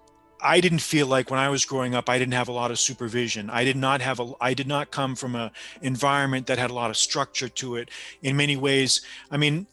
[0.42, 2.80] I didn't feel like when I was growing up, I didn't have a lot of
[2.80, 3.50] supervision.
[3.50, 5.52] I did not have a, I did not come from a
[5.82, 7.90] environment that had a lot of structure to it.
[8.22, 9.02] In many ways,
[9.32, 9.68] I mean,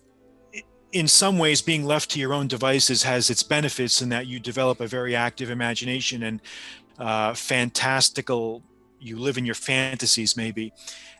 [0.93, 4.39] in some ways being left to your own devices has its benefits in that you
[4.39, 6.41] develop a very active imagination and
[6.99, 8.63] uh, fantastical
[9.01, 10.73] you live in your fantasies maybe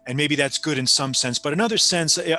[0.07, 2.37] and maybe that's good in some sense but another sense uh,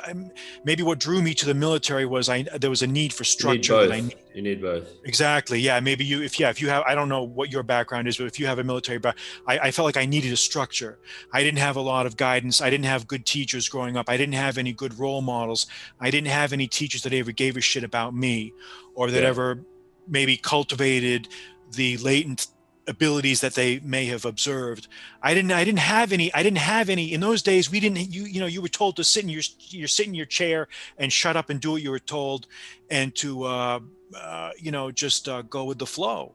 [0.64, 3.74] maybe what drew me to the military was i there was a need for structure
[3.74, 4.16] you need both, need.
[4.34, 4.88] You need both.
[5.04, 8.08] exactly yeah maybe you if yeah if you have i don't know what your background
[8.08, 10.36] is but if you have a military background I, I felt like i needed a
[10.36, 10.98] structure
[11.32, 14.16] i didn't have a lot of guidance i didn't have good teachers growing up i
[14.16, 15.66] didn't have any good role models
[16.00, 18.52] i didn't have any teachers that ever gave a shit about me
[18.94, 19.28] or that yeah.
[19.28, 19.60] ever
[20.06, 21.28] maybe cultivated
[21.72, 22.48] the latent
[22.86, 24.88] abilities that they may have observed.
[25.22, 27.12] I didn't i didn't have any i didn't have any.
[27.12, 29.42] In those days we didn't you you know you were told to sit in your
[29.70, 30.68] you're sit in your chair
[30.98, 32.46] and shut up and do what you were told
[32.90, 33.80] and to uh,
[34.16, 36.34] uh, you know just uh, go with the flow.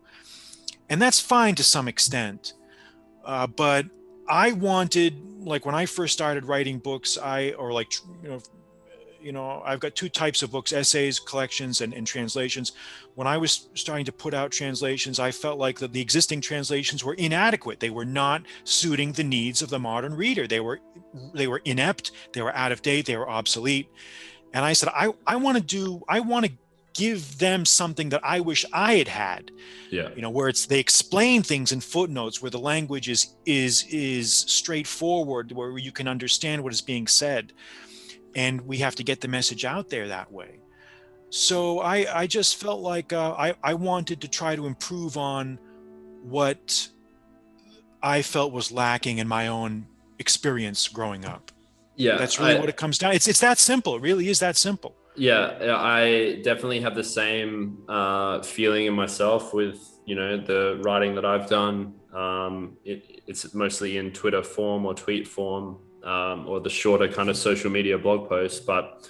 [0.91, 2.53] And that's fine to some extent
[3.25, 3.85] uh, but
[4.27, 7.91] i wanted like when i first started writing books i or like
[8.23, 8.41] you know
[9.21, 12.73] you know i've got two types of books essays collections and, and translations.
[13.15, 17.03] When i was starting to put out translations i felt like that the existing translations
[17.03, 17.79] were inadequate.
[17.79, 20.47] They were not suiting the needs of the modern reader.
[20.47, 20.79] They were
[21.33, 22.11] they were inept.
[22.33, 23.05] They were out of date.
[23.05, 23.89] They were obsolete.
[24.53, 26.51] And i said i i want to do i want to
[26.93, 29.51] give them something that i wish i had had.
[29.91, 30.09] Yeah.
[30.15, 34.33] You know where it's they explain things in footnotes where the language is is is
[34.33, 37.53] straightforward where you can understand what is being said
[38.39, 40.51] and we have to get the message out there that way.
[41.29, 45.59] So i i just felt like uh, i i wanted to try to improve on
[46.35, 46.63] what
[48.15, 49.71] i felt was lacking in my own
[50.25, 51.51] experience growing up.
[52.05, 54.39] Yeah that's really I, what it comes down it's it's that simple it really is
[54.45, 54.91] that simple.
[55.15, 55.41] Yeah
[55.99, 57.51] i definitely have the same
[57.97, 59.77] uh, feeling in myself with
[60.09, 61.77] you know the writing that i've done.
[62.23, 62.55] Um,
[62.91, 62.99] it,
[63.29, 65.65] it's mostly in twitter form or tweet form
[66.03, 68.59] um, or the shorter kind of social media blog posts.
[68.59, 69.07] But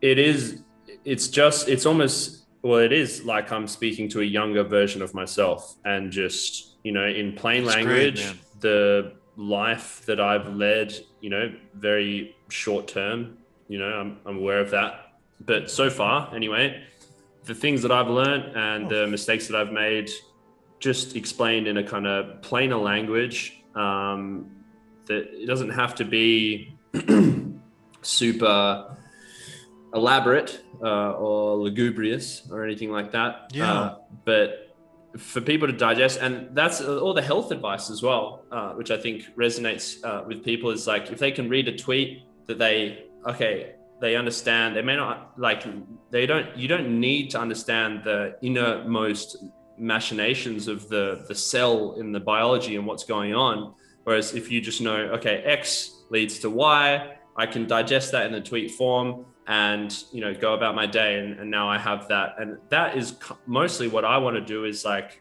[0.00, 0.62] it is,
[1.04, 5.14] it's just, it's almost, well, it is like I'm speaking to a younger version of
[5.14, 10.94] myself and just, you know, in plain That's language, great, the life that I've led,
[11.20, 13.38] you know, very short term,
[13.68, 15.14] you know, I'm, I'm aware of that.
[15.40, 16.84] But so far, anyway,
[17.44, 20.10] the things that I've learned and the mistakes that I've made,
[20.78, 24.50] just explained in a kind of plainer language, um,
[25.06, 26.76] that it doesn't have to be
[28.02, 28.96] super
[29.94, 33.50] elaborate uh, or lugubrious or anything like that.
[33.52, 33.72] Yeah.
[33.72, 34.74] Uh, but
[35.16, 38.96] for people to digest, and that's all the health advice as well, uh, which I
[38.96, 43.04] think resonates uh, with people is like if they can read a tweet that they,
[43.26, 45.64] okay, they understand, they may not like,
[46.10, 49.36] they don't, you don't need to understand the innermost
[49.78, 54.60] machinations of the, the cell in the biology and what's going on Whereas if you
[54.60, 59.26] just know, okay, X leads to Y, I can digest that in the tweet form
[59.46, 62.36] and you know go about my day and, and now i have that.
[62.38, 65.20] And that is mostly what i want to do is like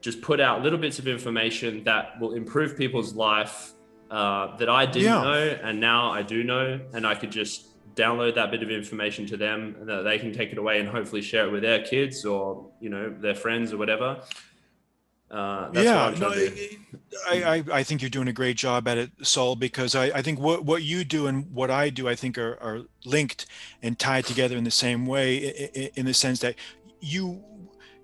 [0.00, 3.72] just put out little bits of information that will improve people's life
[4.10, 5.22] uh, that i didn't yeah.
[5.22, 6.80] know and now i do know.
[6.92, 10.32] And i could just download that bit of information to them and that they can
[10.32, 13.72] take it away and hopefully share it with their kids or you know their friends
[13.72, 14.20] or whatever
[15.30, 16.30] uh, yeah, no,
[17.28, 20.22] I, I, I think you're doing a great job at it, Saul, because I, I
[20.22, 23.46] think what, what you do and what I do, I think are, are linked
[23.82, 26.54] and tied together in the same way in, in the sense that
[27.00, 27.42] you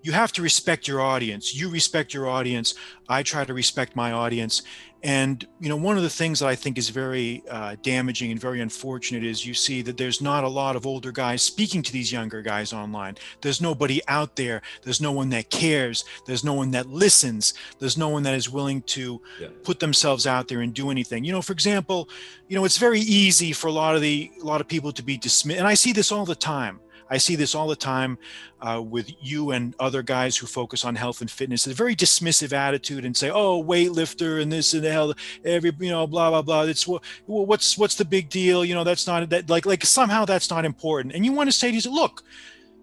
[0.03, 1.55] you have to respect your audience.
[1.55, 2.75] You respect your audience.
[3.07, 4.61] I try to respect my audience.
[5.03, 8.39] And you know, one of the things that I think is very uh, damaging and
[8.39, 11.91] very unfortunate is you see that there's not a lot of older guys speaking to
[11.91, 13.17] these younger guys online.
[13.41, 14.61] There's nobody out there.
[14.81, 16.05] There's no one that cares.
[16.25, 17.53] There's no one that listens.
[17.79, 19.49] There's no one that is willing to yeah.
[19.63, 21.25] put themselves out there and do anything.
[21.25, 22.07] You know, for example,
[22.47, 25.03] you know, it's very easy for a lot of the a lot of people to
[25.03, 26.79] be dismissed, and I see this all the time
[27.13, 28.17] I see this all the time
[28.59, 31.67] uh, with you and other guys who focus on health and fitness.
[31.67, 35.13] A very dismissive attitude and say, "Oh, weightlifter and this and the hell,
[35.45, 36.87] every you know, blah blah blah." It's
[37.27, 38.65] what's what's the big deal?
[38.65, 41.13] You know, that's not that like like somehow that's not important.
[41.13, 42.23] And you want to say to look,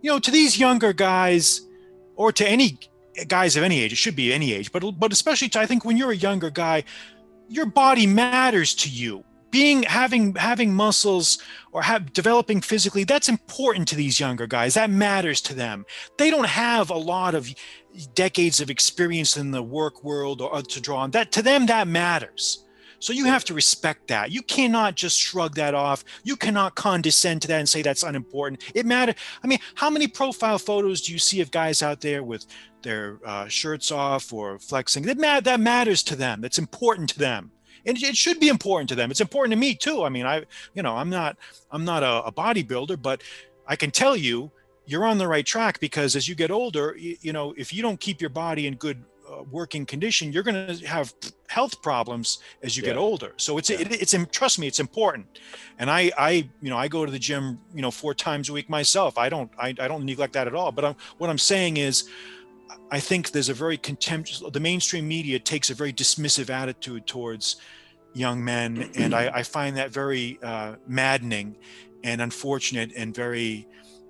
[0.01, 1.62] you know, to these younger guys,
[2.14, 2.79] or to any
[3.27, 5.85] guys of any age, it should be any age, but but especially to I think
[5.85, 6.85] when you're a younger guy,
[7.49, 11.38] your body matters to you being having having muscles
[11.72, 14.74] or have developing physically that's important to these younger guys.
[14.74, 15.84] That matters to them.
[16.18, 17.48] They don't have a lot of
[18.14, 21.10] decades of experience in the work world or to draw on.
[21.10, 22.64] That to them that matters.
[23.02, 24.30] So you have to respect that.
[24.30, 26.04] You cannot just shrug that off.
[26.22, 28.62] You cannot condescend to that and say that's unimportant.
[28.74, 32.22] It matters i mean how many profile photos do you see of guys out there
[32.22, 32.46] with
[32.82, 35.04] their uh, shirts off or flexing?
[35.04, 36.40] That, mat- that matters to them.
[36.40, 37.50] That's important to them
[37.87, 39.11] and it should be important to them.
[39.11, 40.05] It's important to me too.
[40.05, 41.37] I mean, I, you know, I'm not,
[41.71, 43.23] I'm not a, a bodybuilder, but
[43.66, 44.51] I can tell you,
[44.87, 47.83] you're on the right track because as you get older, you, you know, if you
[47.83, 51.14] don't keep your body in good uh, working condition, you're going to have
[51.49, 52.90] health problems as you yeah.
[52.90, 53.33] get older.
[53.37, 53.81] So it's, yeah.
[53.81, 55.27] it, it's, trust me, it's important.
[55.79, 58.53] And I, I, you know, I go to the gym, you know, four times a
[58.53, 59.16] week myself.
[59.16, 60.73] I don't, I, I don't neglect that at all.
[60.73, 62.09] But I'm, what I'm saying is,
[62.90, 67.56] I think there's a very contemptuous, the mainstream media takes a very dismissive attitude towards
[68.14, 68.90] young men.
[68.96, 71.56] And I, I find that very uh, maddening
[72.02, 73.68] and unfortunate and very,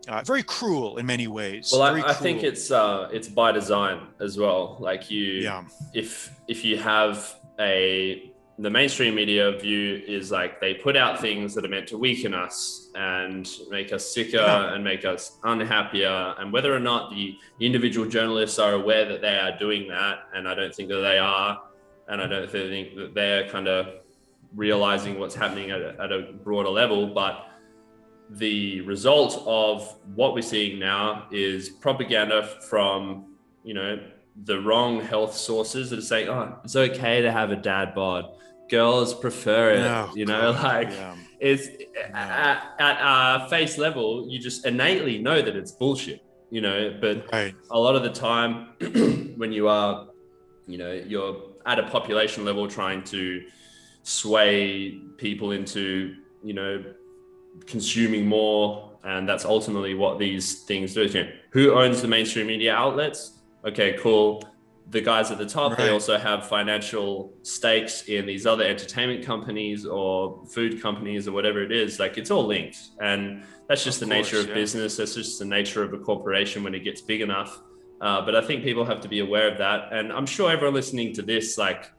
[0.09, 1.71] uh, very cruel in many ways.
[1.73, 4.77] Well, I, I, think it's uh, it's by design as well.
[4.81, 5.65] Like you, yeah.
[5.93, 8.30] if if you have a
[8.61, 12.35] the mainstream media view is like they put out things that are meant to weaken
[12.35, 14.75] us and make us sicker yeah.
[14.75, 16.35] and make us unhappier.
[16.39, 20.47] And whether or not the individual journalists are aware that they are doing that, and
[20.47, 21.63] I don't think that they are,
[22.09, 23.95] and I don't think that they're kind of
[24.55, 27.47] realizing what's happening at a, at a broader level, but
[28.29, 33.99] the result of what we're seeing now is propaganda from, you know,
[34.45, 38.31] the wrong health sources that are saying, oh, it's okay to have a dad bod
[38.71, 39.81] girls prefer it.
[39.81, 41.17] Oh, you know, God, like yeah.
[41.41, 41.69] it's
[42.15, 46.25] at, at uh, face level, you just innately know that it's bullshit.
[46.51, 47.55] You know, but right.
[47.71, 48.69] a lot of the time,
[49.37, 50.09] when you are,
[50.67, 53.45] you know, you're at a population level trying to
[54.03, 56.85] sway people into, you know,
[57.67, 61.05] consuming more, and that's ultimately what these things do.
[61.05, 63.39] You know, who owns the mainstream media outlets?
[63.65, 64.43] Okay, cool
[64.91, 65.79] the guys at the top, right.
[65.79, 71.63] they also have financial stakes in these other entertainment companies or food companies or whatever
[71.63, 71.99] it is.
[71.99, 72.79] Like it's all linked.
[73.01, 74.55] And that's just of the course, nature of yeah.
[74.55, 74.97] business.
[74.97, 77.63] That's just the nature of a corporation when it gets big enough.
[78.01, 79.93] Uh, but I think people have to be aware of that.
[79.93, 81.91] And I'm sure everyone listening to this, like,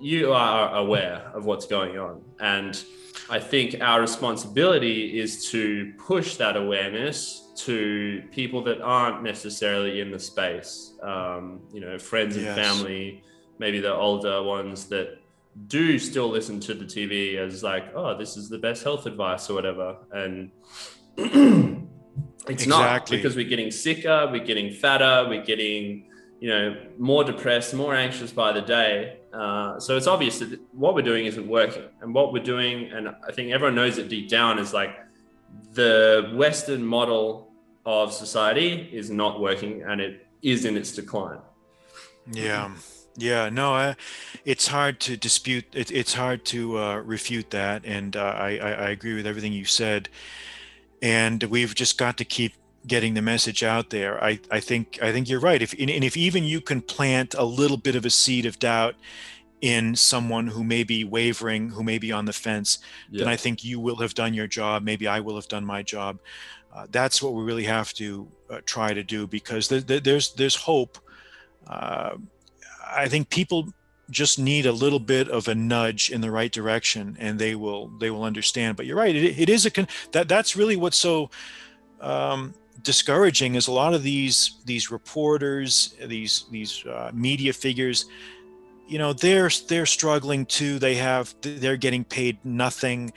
[0.00, 2.22] you are aware of what's going on.
[2.40, 2.82] And
[3.28, 10.10] I think our responsibility is to push that awareness to people that aren't necessarily in
[10.10, 10.94] the space.
[11.02, 12.56] Um, you know, friends and yes.
[12.56, 13.22] family,
[13.58, 15.18] maybe the older ones that
[15.66, 19.50] do still listen to the TV as like, oh, this is the best health advice
[19.50, 19.96] or whatever.
[20.12, 20.50] And
[21.16, 22.68] it's exactly.
[22.68, 26.06] not because we're getting sicker, we're getting fatter, we're getting,
[26.38, 29.18] you know, more depressed, more anxious by the day.
[29.32, 31.84] Uh, so it's obvious that what we're doing isn't working.
[32.00, 34.96] And what we're doing, and I think everyone knows it deep down, is like
[35.74, 37.49] the Western model
[37.86, 41.38] of society is not working and it is in its decline.
[42.30, 42.70] Yeah.
[43.16, 43.94] Yeah, no, uh,
[44.44, 45.64] it's hard to dispute.
[45.74, 49.52] It, it's hard to uh, refute that, and uh, I, I, I agree with everything
[49.52, 50.08] you said.
[51.02, 52.54] And we've just got to keep
[52.86, 54.22] getting the message out there.
[54.22, 55.60] I, I think I think you're right.
[55.60, 58.94] If and if even you can plant a little bit of a seed of doubt
[59.60, 62.78] in someone who may be wavering, who may be on the fence,
[63.10, 63.24] yeah.
[63.24, 64.82] then I think you will have done your job.
[64.82, 66.18] Maybe I will have done my job.
[66.72, 70.98] Uh, that's what we really have to uh, try to do because there's there's hope.
[71.66, 72.16] Uh,
[72.94, 73.72] I think people
[74.10, 77.88] just need a little bit of a nudge in the right direction, and they will
[77.98, 78.76] they will understand.
[78.76, 81.30] But you're right; it, it is a con- that that's really what's so
[82.00, 88.06] um, discouraging is a lot of these these reporters, these these uh, media figures
[88.90, 90.78] you know they're they're struggling too.
[90.80, 93.12] They have they're getting paid nothing.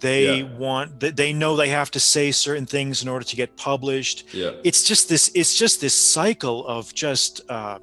[0.00, 0.56] They yeah.
[0.56, 4.32] want they know they have to say certain things in order to get published.
[4.32, 4.52] Yeah.
[4.64, 7.78] It's just this it's just this cycle of just uh,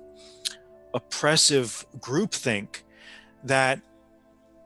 [0.95, 2.81] oppressive groupthink
[3.43, 3.79] that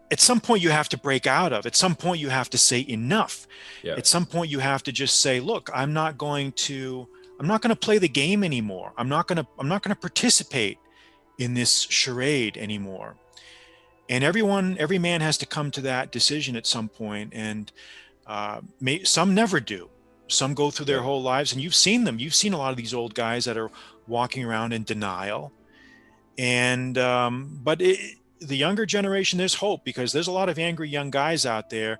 [0.09, 1.65] at some point you have to break out of.
[1.65, 3.45] At some point you have to say enough.
[3.83, 3.95] Yeah.
[3.95, 7.07] at some point you have to just say look i'm not going to
[7.39, 8.93] i'm not going to play the game anymore.
[8.97, 10.77] I'm not going to i'm not going to participate
[11.39, 13.15] in this charade anymore.
[14.09, 17.71] And everyone, every man has to come to that decision at some point, and
[18.27, 19.89] uh, may, some never do.
[20.27, 22.19] Some go through their whole lives, and you've seen them.
[22.19, 23.71] You've seen a lot of these old guys that are
[24.07, 25.51] walking around in denial.
[26.37, 30.89] And um, but it, the younger generation, there's hope because there's a lot of angry
[30.89, 31.99] young guys out there,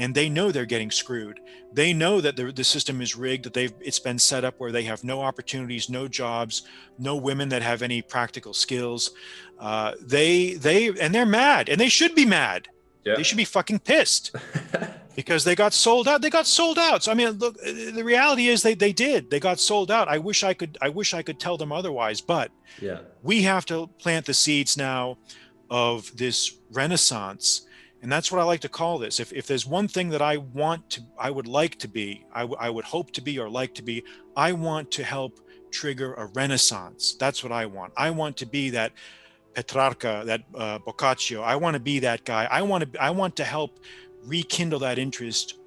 [0.00, 1.40] and they know they're getting screwed.
[1.72, 4.72] They know that the, the system is rigged, that they've it's been set up where
[4.72, 6.62] they have no opportunities, no jobs,
[6.98, 9.10] no women that have any practical skills.
[9.58, 12.68] Uh, they they and they're mad, and they should be mad.
[13.04, 13.14] Yeah.
[13.16, 14.34] They should be fucking pissed
[15.16, 16.22] because they got sold out.
[16.22, 17.04] They got sold out.
[17.04, 19.30] So I mean, look, the reality is they they did.
[19.30, 20.08] They got sold out.
[20.08, 23.66] I wish I could I wish I could tell them otherwise, but yeah, we have
[23.66, 25.18] to plant the seeds now
[25.68, 27.66] of this renaissance
[28.02, 29.20] and that's what i like to call this.
[29.20, 32.40] If, if there's one thing that i want to i would like to be I,
[32.40, 34.04] w- I would hope to be or like to be
[34.36, 35.40] i want to help
[35.70, 37.14] trigger a renaissance.
[37.14, 37.92] That's what i want.
[37.96, 38.92] I want to be that
[39.54, 41.42] petrarca that uh, boccaccio.
[41.42, 42.46] I want to be that guy.
[42.50, 43.80] I want to i want to help
[44.24, 45.58] rekindle that interest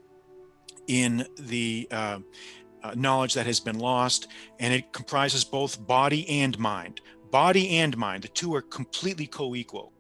[0.87, 2.19] in the uh,
[2.83, 4.27] uh, knowledge that has been lost.
[4.59, 7.01] And it comprises both body and mind.
[7.31, 9.92] Body and mind the two are completely co-equal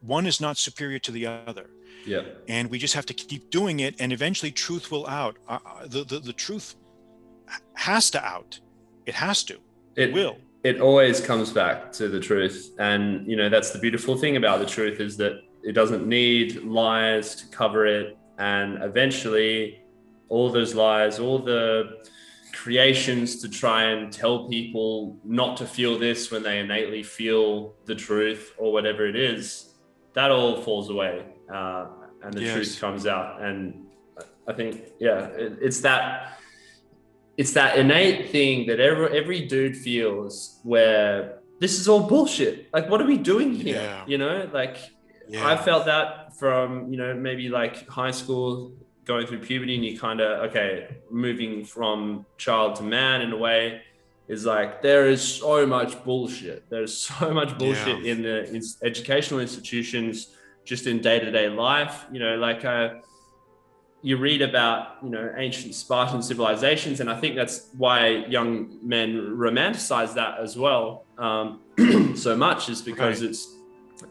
[0.00, 1.70] one is not superior to the other.
[2.06, 2.22] Yeah.
[2.48, 5.36] And we just have to keep doing it and eventually truth will out.
[5.48, 6.76] Uh, uh the, the, the truth
[7.74, 8.58] has to out.
[9.06, 9.54] It has to.
[9.96, 10.38] It, it will.
[10.64, 12.72] it always comes back to the truth.
[12.78, 16.62] And you know that's the beautiful thing about the truth is that it doesn't need
[16.64, 18.16] lies to cover it.
[18.38, 19.82] And eventually
[20.28, 22.04] all those lies all the
[22.54, 27.94] creations to try and tell people not to feel this when they innately feel the
[27.94, 29.67] truth or whatever it is
[30.18, 31.86] that all falls away uh,
[32.24, 32.54] and the yes.
[32.54, 33.40] truth comes out.
[33.40, 33.86] And
[34.48, 36.38] I think, yeah, it, it's that
[37.36, 42.68] it's that innate thing that every every dude feels where this is all bullshit.
[42.72, 43.80] Like, what are we doing here?
[43.80, 44.04] Yeah.
[44.08, 44.76] You know, like
[45.28, 45.46] yeah.
[45.46, 48.72] I felt that from you know maybe like high school
[49.04, 53.36] going through puberty and you kind of okay moving from child to man in a
[53.36, 53.82] way
[54.28, 56.68] is like there is so much bullshit.
[56.68, 58.12] There's so much bullshit yeah.
[58.12, 60.28] in the in educational institutions,
[60.64, 62.06] just in day to day life.
[62.12, 62.96] You know, like uh,
[64.02, 69.36] you read about you know ancient Spartan civilizations, and I think that's why young men
[69.36, 71.60] romanticize that as well um,
[72.16, 73.30] so much, is because right.
[73.30, 73.56] it's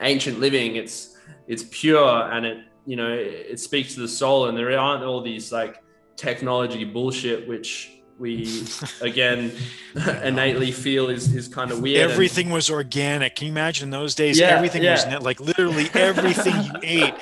[0.01, 0.76] ancient living.
[0.76, 1.15] It's
[1.47, 2.57] it's pure, and it
[2.88, 5.84] you know it speaks to the soul, and there aren't all these like
[6.15, 8.63] technology bullshit which we
[9.01, 9.51] again
[9.95, 12.09] innately feel is, is kind of weird.
[12.09, 13.36] Everything and, was organic.
[13.36, 14.39] Can you imagine in those days?
[14.39, 14.93] Yeah, everything yeah.
[14.93, 17.13] was net, like literally everything you ate.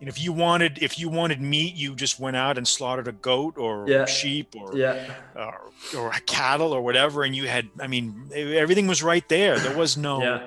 [0.00, 3.12] And if you wanted, if you wanted meat, you just went out and slaughtered a
[3.12, 4.04] goat or yeah.
[4.04, 5.14] sheep or, yeah.
[5.36, 5.60] or
[5.96, 7.68] or a cattle or whatever, and you had.
[7.80, 9.58] I mean, everything was right there.
[9.58, 10.42] There was no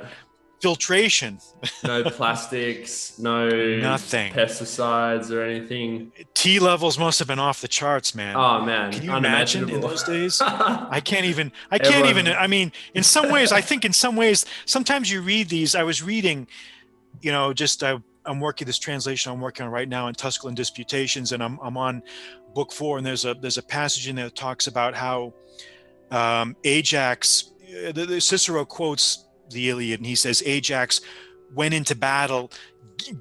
[0.62, 1.40] filtration.
[1.84, 6.12] no plastics, no nothing, pesticides or anything.
[6.34, 8.36] T levels must have been off the charts, man.
[8.36, 10.42] Oh man, can you imagine in those days?
[10.42, 11.52] I can't even.
[11.72, 12.28] I can't Everyone.
[12.28, 12.38] even.
[12.38, 15.76] I mean, in some ways, I think in some ways, sometimes you read these.
[15.76, 16.48] I was reading,
[17.22, 20.56] you know, just I, I'm working this translation I'm working on right now in Tusculan
[20.56, 22.02] Disputations, and I'm I'm on
[22.54, 25.34] book four, and there's a there's a passage in there that talks about how
[26.12, 27.52] um, Ajax.
[27.66, 31.02] Uh, the, the Cicero quotes the Iliad, and he says Ajax
[31.54, 32.52] went into battle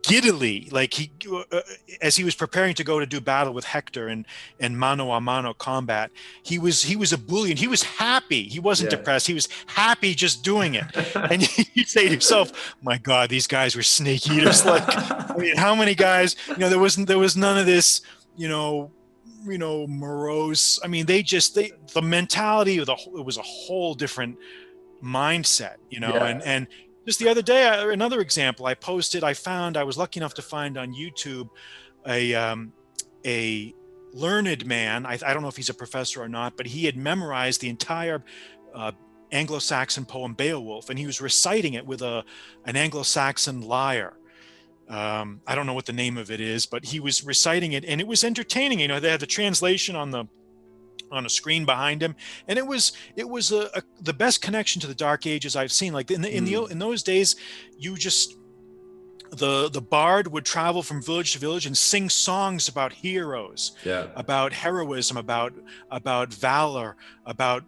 [0.02, 1.60] giddily, like he, uh,
[2.00, 4.26] as he was preparing to go to do battle with Hector and
[4.60, 6.10] and mano a mano combat,
[6.42, 7.56] he was he was a bullion.
[7.56, 8.44] He was happy.
[8.44, 8.98] He wasn't yeah.
[8.98, 9.26] depressed.
[9.26, 10.84] He was happy just doing it.
[11.16, 14.64] and he'd say to himself, "My God, these guys were snake eaters.
[14.74, 16.36] Like, I mean, how many guys?
[16.48, 18.00] You know, there wasn't there was none of this.
[18.36, 18.90] You know."
[19.46, 23.42] you know morose i mean they just they the mentality of the it was a
[23.42, 24.38] whole different
[25.04, 26.26] mindset you know yeah.
[26.26, 26.66] and and
[27.06, 28.66] just the other day, another example.
[28.66, 29.24] I posted.
[29.24, 29.76] I found.
[29.76, 31.48] I was lucky enough to find on YouTube
[32.06, 32.72] a um,
[33.24, 33.74] a
[34.12, 35.04] learned man.
[35.06, 37.68] I, I, don't know if he's a professor or not, but he had memorized the
[37.68, 38.24] entire
[38.72, 38.92] uh,
[39.32, 42.24] Anglo-Saxon poem Beowulf, and he was reciting it with a
[42.64, 44.14] an Anglo-Saxon lyre.
[44.88, 47.84] Um, I don't know what the name of it is, but he was reciting it,
[47.84, 48.80] and it was entertaining.
[48.80, 50.24] You know, they had the translation on the
[51.10, 52.14] on a screen behind him,
[52.48, 55.72] and it was it was a, a the best connection to the Dark Ages I've
[55.72, 55.92] seen.
[55.92, 56.72] Like in the, in the hmm.
[56.72, 57.36] in those days,
[57.78, 58.36] you just
[59.34, 64.06] the the bard would travel from village to village and sing songs about heroes yeah.
[64.14, 65.52] about heroism about
[65.90, 66.96] about valor
[67.26, 67.64] about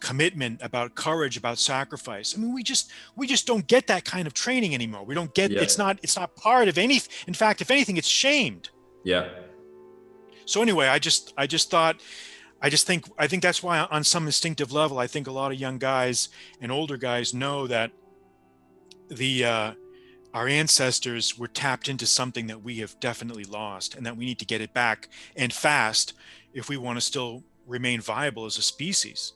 [0.00, 4.26] commitment about courage about sacrifice i mean we just we just don't get that kind
[4.26, 5.60] of training anymore we don't get yeah.
[5.60, 8.68] it's not it's not part of any in fact if anything it's shamed
[9.02, 9.28] yeah
[10.44, 12.02] so anyway i just i just thought
[12.64, 15.52] i just think i think that's why on some instinctive level i think a lot
[15.52, 16.28] of young guys
[16.60, 17.92] and older guys know that
[19.08, 19.72] the uh
[20.34, 24.38] our ancestors were tapped into something that we have definitely lost and that we need
[24.40, 26.14] to get it back and fast
[26.52, 29.32] if we want to still remain viable as a species.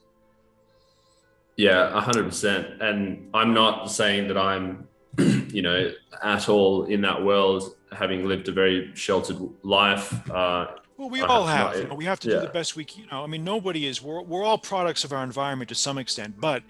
[1.55, 2.81] Yeah, 100%.
[2.81, 8.49] And I'm not saying that I'm, you know, at all in that world, having lived
[8.49, 10.29] a very sheltered life.
[10.29, 10.67] Uh,
[10.99, 11.75] well, we all have.
[11.75, 12.35] you know, we have to yeah.
[12.35, 13.03] do the best we can.
[13.03, 14.01] You know, I mean, nobody is.
[14.01, 16.39] We're, we're all products of our environment to some extent.
[16.39, 16.61] But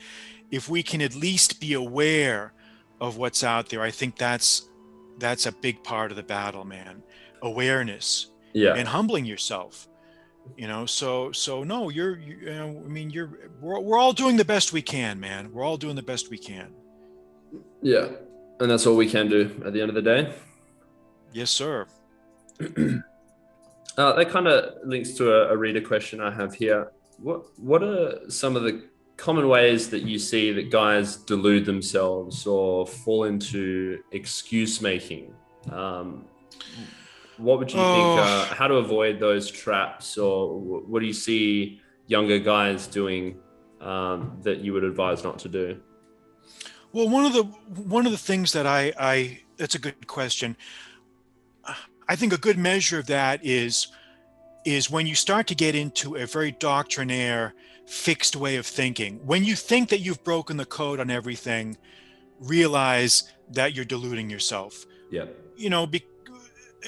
[0.52, 2.54] if we can at least be aware
[3.02, 3.82] of what's out there.
[3.82, 4.70] I think that's
[5.18, 7.04] that's a big part of the battle, man.
[7.42, 8.28] Awareness.
[8.54, 8.76] Yeah.
[8.76, 9.88] And humbling yourself.
[10.58, 14.14] You know, so so no, you're you, you know, I mean, you're we're we're all
[14.14, 15.52] doing the best we can, man.
[15.52, 16.74] We're all doing the best we can.
[17.82, 18.08] Yeah.
[18.60, 20.34] And that's all we can do at the end of the day.
[21.32, 21.88] Yes, sir.
[24.00, 26.92] uh, that kind of links to a, a reader question I have here.
[27.18, 28.90] What what are some of the
[29.20, 35.34] common ways that you see that guys delude themselves or fall into excuse making.
[35.70, 36.26] Um,
[37.38, 38.16] what would you oh.
[38.16, 38.28] think?
[38.28, 43.38] Uh, how to avoid those traps, or what do you see younger guys doing
[43.82, 45.80] um, that you would advise not to do?
[46.94, 50.56] Well, one of the one of the things that I, I that's a good question.
[52.10, 53.88] I think a good measure of that is
[54.66, 57.54] is when you start to get into a very doctrinaire
[57.86, 59.20] fixed way of thinking.
[59.26, 61.78] When you think that you've broken the code on everything,
[62.40, 64.86] realize that you're deluding yourself.
[65.10, 65.26] Yeah.
[65.56, 66.04] You know, be,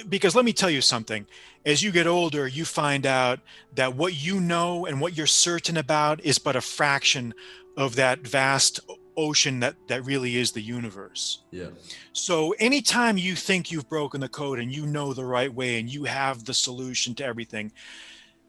[0.10, 1.26] because let me tell you something.
[1.66, 3.40] As you get older, you find out
[3.76, 7.34] that what you know and what you're certain about is but a fraction
[7.78, 8.80] of that vast
[9.22, 11.44] ocean that that really is the universe.
[11.52, 11.70] Yeah.
[12.14, 15.90] So anytime you think you've broken the code and you know the right way and
[15.90, 17.72] you have the solution to everything,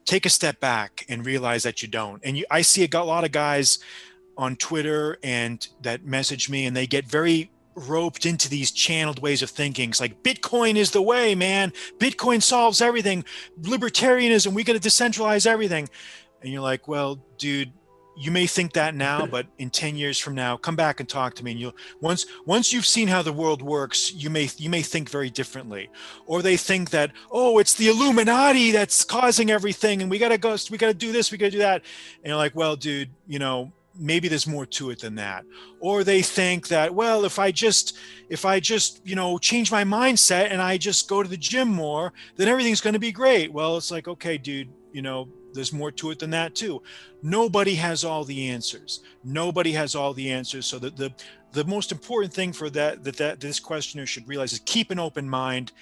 [0.05, 2.21] take a step back and realize that you don't.
[2.25, 3.79] And you, I see a lot of guys
[4.37, 9.43] on Twitter and that message me and they get very roped into these channeled ways
[9.43, 9.91] of thinking.
[9.91, 11.73] It's like Bitcoin is the way, man.
[11.99, 13.25] Bitcoin solves everything.
[13.61, 15.89] Libertarianism, we got to decentralize everything.
[16.43, 17.73] And you're like, well, dude,
[18.17, 21.35] you may think that now but in 10 years from now come back and talk
[21.35, 24.71] to me and you'll once once you've seen how the world works you may you
[24.71, 25.91] may think very differently.
[26.27, 30.39] Or they think that oh it's the illuminati that's causing everything and we got to
[30.39, 31.83] go we got to do this we got to do that.
[32.23, 35.45] And you're like well dude you know maybe there's more to it than that.
[35.81, 37.97] Or they think that well if i just
[38.29, 41.69] if i just you know change my mindset and i just go to the gym
[41.69, 43.53] more then everything's going to be great.
[43.53, 46.83] Well it's like okay dude you know there's more to it than that too.
[47.23, 49.01] Nobody has all the answers.
[49.25, 50.67] Nobody has all the answers.
[50.67, 51.13] So that the
[51.53, 54.99] the most important thing for that that that this questioner should realize is keep an
[54.99, 55.73] open mind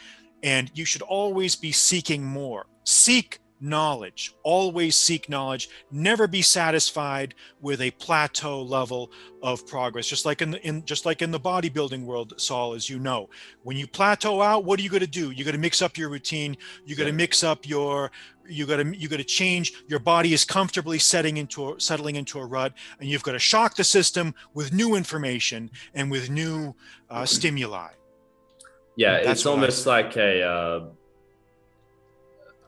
[0.42, 2.66] and you should always be seeking more.
[2.84, 4.32] Seek knowledge.
[4.42, 5.68] Always seek knowledge.
[5.90, 9.12] Never be satisfied with a plateau level
[9.42, 10.06] of progress.
[10.06, 13.28] Just like in the in just like in the bodybuilding world saul as you know.
[13.62, 15.30] When you plateau out what are you going to do?
[15.30, 16.56] You're going to mix up your routine.
[16.84, 18.10] You're going to mix up your
[18.50, 22.16] you got to you got to change your body is comfortably setting into a, settling
[22.16, 26.30] into a rut and you've got to shock the system with new information and with
[26.30, 26.74] new
[27.10, 27.88] uh, stimuli
[28.96, 30.84] yeah it's almost like a, uh,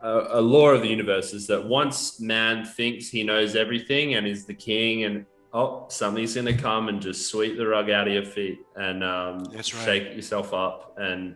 [0.02, 4.26] a a law of the universe is that once man thinks he knows everything and
[4.26, 8.06] is the king and oh something's going to come and just sweep the rug out
[8.06, 9.64] of your feet and um, right.
[9.64, 11.34] shake yourself up and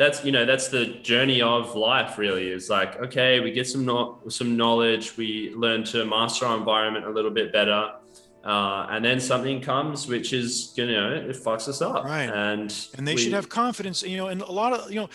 [0.00, 3.84] that's you know that's the journey of life really is like okay we get some
[3.84, 7.92] no- some knowledge we learn to master our environment a little bit better
[8.42, 12.04] uh, and then something comes which is you know it fucks us up.
[12.04, 12.30] Right.
[12.30, 15.10] And and they we, should have confidence you know and a lot of you know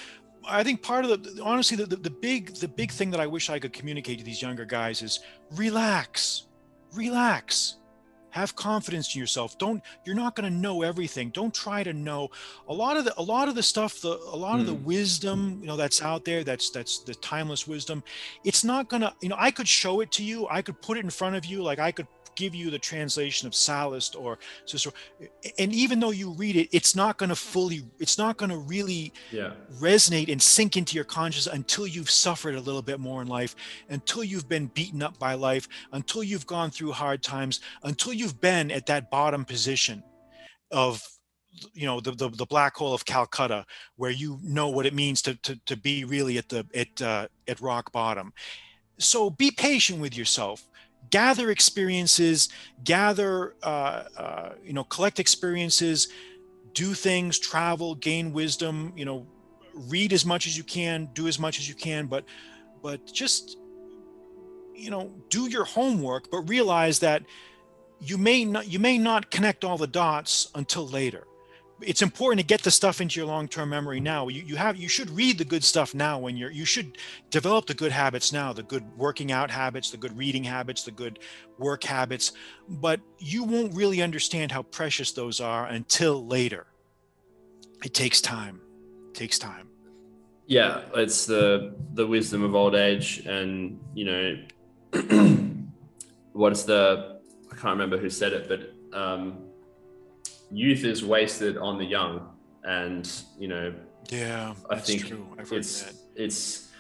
[0.48, 3.26] I think part of the honestly the, the, the big the big thing that I
[3.26, 5.22] wish I could communicate to these younger guys is
[5.56, 6.46] relax
[6.94, 7.78] relax
[8.36, 12.30] have confidence in yourself don't you're not going to know everything don't try to know
[12.68, 14.60] a lot of the a lot of the stuff the a lot mm.
[14.60, 14.84] of the hmm.
[14.84, 18.04] wisdom you know that's out there that's that's the timeless wisdom
[18.44, 20.98] it's not going to you know i could show it to you i could put
[20.98, 24.40] it in front of you like i could give you the translation of Sallust or
[24.66, 24.94] Cicero.
[25.60, 28.58] And even though you read it, it's not going to fully, it's not going to
[28.58, 29.52] really yeah.
[29.80, 33.56] resonate and sink into your conscience until you've suffered a little bit more in life,
[33.90, 38.40] until you've been beaten up by life, until you've gone through hard times, until you've
[38.42, 40.04] been at that bottom position
[40.72, 41.02] of
[41.74, 43.66] you know the, the, the black hole of calcutta
[43.96, 47.28] where you know what it means to to, to be really at the at uh,
[47.48, 48.34] at rock bottom
[48.98, 50.68] so be patient with yourself
[51.10, 52.50] gather experiences,
[52.84, 56.10] gather, uh, uh, you know, collect experiences,
[56.74, 59.26] do things, travel, gain wisdom, you know,
[59.74, 62.26] read as much as you can, do as much as you can, but,
[62.82, 63.58] but just,
[64.74, 67.24] you know, do your homework, but realize that
[68.00, 71.26] you may not, you may not connect all the dots until later
[71.82, 74.28] it's important to get the stuff into your long-term memory now.
[74.28, 76.98] You, you have you should read the good stuff now when you're you should
[77.30, 80.92] develop the good habits now the good working out habits the good reading habits the
[80.92, 81.20] good
[81.58, 82.32] work habits
[82.68, 86.68] but you won't really understand how precious those are until later.
[87.84, 88.62] It takes time.
[89.10, 89.68] It takes time.
[90.48, 94.38] Yeah it's the the wisdom of old age and you know
[96.34, 97.20] what is the
[97.52, 99.45] i can't remember who said it but um
[100.56, 102.30] youth is wasted on the young,
[102.64, 103.74] and you know,
[104.10, 105.14] yeah, I think
[105.52, 106.72] it's it's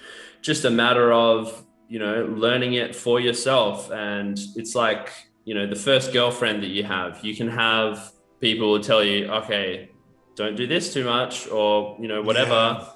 [0.41, 5.11] just a matter of you know learning it for yourself, and it's like
[5.43, 9.89] you know the first girlfriend that you have, you can have people tell you, okay,
[10.35, 12.77] don't do this too much, or you know whatever.
[12.79, 12.89] Yeah.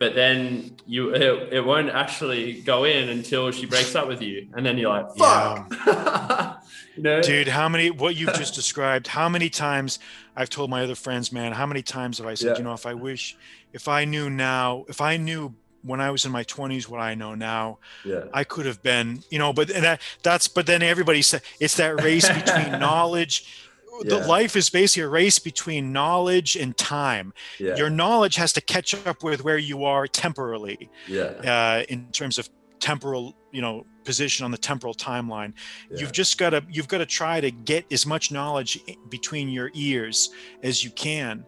[0.00, 4.48] But then you it, it, won't actually go in until she breaks up with you.
[4.54, 5.72] And then you're like fuck.
[5.86, 6.54] yeah.
[7.00, 9.98] dude how many what you've just described how many times
[10.36, 12.58] I've told my other friends, man, how many times have I said, yeah.
[12.58, 13.36] you know, if I wish,
[13.72, 17.14] if I knew now, if I knew when I was in my 20s what I
[17.14, 18.24] know now, yeah.
[18.32, 22.02] I could have been, you know, but that, that's, but then everybody said it's that
[22.02, 23.70] race between knowledge.
[24.02, 27.32] The life is basically a race between knowledge and time.
[27.60, 27.76] Yeah.
[27.76, 30.90] Your knowledge has to catch up with where you are temporally.
[31.06, 31.22] Yeah.
[31.22, 32.48] Uh, in terms of
[32.80, 35.52] temporal, you know, position on the temporal timeline.
[35.90, 36.00] Yeah.
[36.00, 38.78] you've just got to you've got to try to get as much knowledge
[39.08, 40.30] between your ears
[40.62, 41.44] as you can.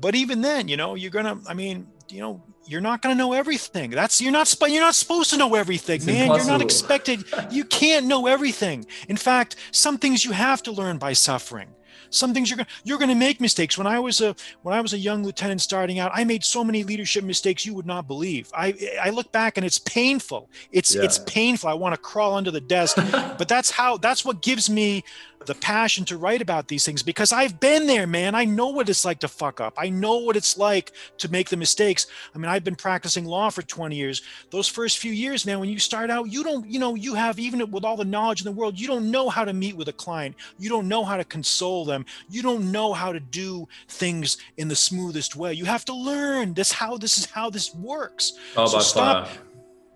[0.00, 3.18] But even then you know you're gonna i mean you know you're not going to
[3.18, 3.90] know everything.
[3.90, 6.22] That's you're not you're not supposed to know everything it's man.
[6.24, 6.44] Impossible.
[6.44, 8.86] you're not expected you can't know everything.
[9.08, 11.68] In fact some things you have to learn by suffering
[12.10, 13.76] some things you're going you're going to make mistakes.
[13.76, 16.64] When i was a when i was a young lieutenant starting out i made so
[16.64, 18.50] many leadership mistakes you would not believe.
[18.54, 20.50] I i look back and it's painful.
[20.72, 21.02] It's yeah.
[21.02, 21.68] it's painful.
[21.68, 25.04] I want to crawl under the desk but that's how that's what gives me
[25.48, 28.34] the passion to write about these things because I've been there, man.
[28.34, 29.74] I know what it's like to fuck up.
[29.76, 32.06] I know what it's like to make the mistakes.
[32.34, 34.22] I mean, I've been practicing law for 20 years.
[34.50, 37.38] Those first few years, man, when you start out, you don't, you know, you have
[37.38, 39.88] even with all the knowledge in the world, you don't know how to meet with
[39.88, 40.36] a client.
[40.58, 42.04] You don't know how to console them.
[42.28, 45.54] You don't know how to do things in the smoothest way.
[45.54, 46.54] You have to learn.
[46.54, 48.34] This how this is how this works.
[48.56, 49.28] Oh, so stop.
[49.28, 49.47] Fire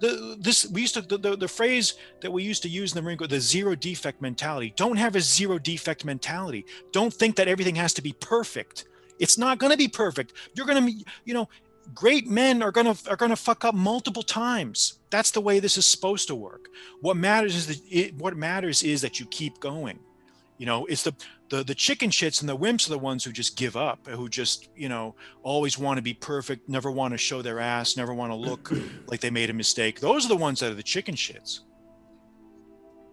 [0.03, 2.97] the this we used to the, the, the, phrase that we used to use in
[2.97, 4.75] the Marine Corps, the zero defect mentality.
[4.77, 6.67] Don't have a zero defect mentality.
[6.91, 8.87] Don't think that everything has to be perfect.
[9.21, 10.33] It's not going to be perfect.
[10.55, 11.49] You're going to, you know,
[11.95, 14.99] great men are going to are going to fuck up multiple times.
[15.11, 16.67] That's the way this is supposed to work.
[17.01, 20.01] What matters is that it, what matters is that you keep going.
[20.59, 21.15] You know, it's the
[21.53, 24.27] the the chicken shits and the wimps are the ones who just give up who
[24.27, 28.15] just you know always want to be perfect never want to show their ass never
[28.15, 28.73] want to look
[29.07, 30.01] like they made a mistake.
[30.01, 31.61] Those are the ones that are the chicken shits.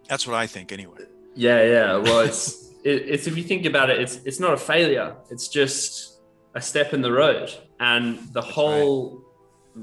[0.08, 1.02] That's what i think anyway.
[1.34, 4.62] Yeah yeah well it's it, it's if you think about it it's it's not a
[4.72, 5.14] failure.
[5.30, 6.20] It's just
[6.54, 7.52] a step in the road.
[7.78, 9.29] And the that's whole right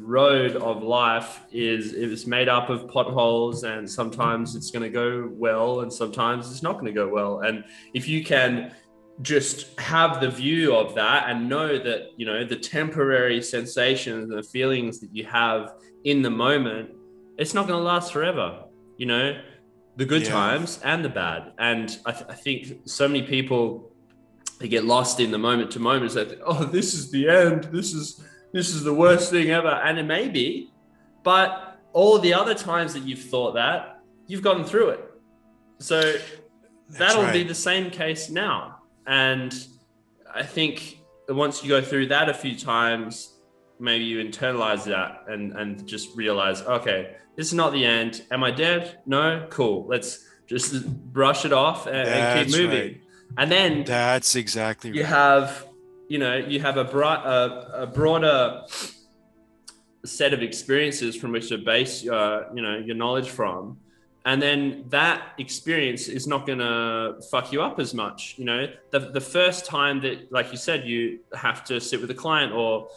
[0.02, 5.30] road of life is it's made up of potholes and sometimes it's going to go
[5.34, 7.42] well and sometimes it's not going to go well.
[7.42, 8.74] And if you can
[9.22, 14.38] just have the view of that and know that you know the temporary sensations and
[14.38, 15.74] the feelings that you have
[16.04, 16.92] in the moment
[17.40, 18.68] it's not going to last forever
[18.98, 19.40] you know?
[19.96, 20.32] The good yeah.
[20.32, 21.54] times and the bad.
[21.58, 23.92] And I, th- I, think so many people
[24.60, 26.12] they get lost in the moment to moment.
[26.12, 27.66] So think, oh this is the end.
[27.66, 28.24] This is
[28.58, 29.68] this is the worst thing ever.
[29.68, 30.72] And it may be,
[31.24, 35.12] but all the other times that you've thought that, you've gotten through it.
[35.80, 37.34] So That's that'll right.
[37.34, 38.80] be the same case now.
[39.06, 39.54] And
[40.34, 41.00] I think
[41.30, 43.36] once you go through that a few times,
[43.80, 48.24] maybe you internalize that and, and just realize, okay, this is not the end.
[48.32, 49.00] Am I dead?
[49.06, 49.46] No?
[49.52, 49.86] Cool.
[49.88, 52.80] Let's just brush it off and, and keep moving.
[52.80, 53.02] Right.
[53.38, 55.10] and then that's exactly you right.
[55.10, 55.68] have
[56.08, 58.64] you know you have a bright a, a broader
[60.06, 63.78] set of experiences from which to base uh, you know your knowledge from.
[64.26, 68.68] And then that experience is not going to fuck you up as much you know?
[68.92, 72.52] The, the first time that like you said you have to sit with a client
[72.52, 72.90] or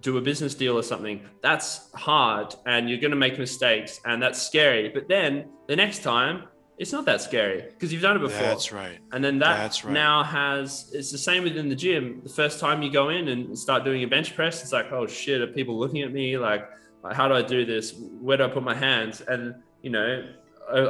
[0.00, 4.20] do a business deal or something that's hard and you're going to make mistakes and
[4.20, 4.88] that's scary.
[4.88, 6.48] But then the next time
[6.78, 8.98] it's not that scary because you've done it before That's right.
[9.12, 9.92] and then that That's right.
[9.94, 13.56] now has it's the same within the gym the first time you go in and
[13.58, 16.68] start doing a bench press it's like oh shit are people looking at me like
[17.12, 20.24] how do i do this where do i put my hands and you know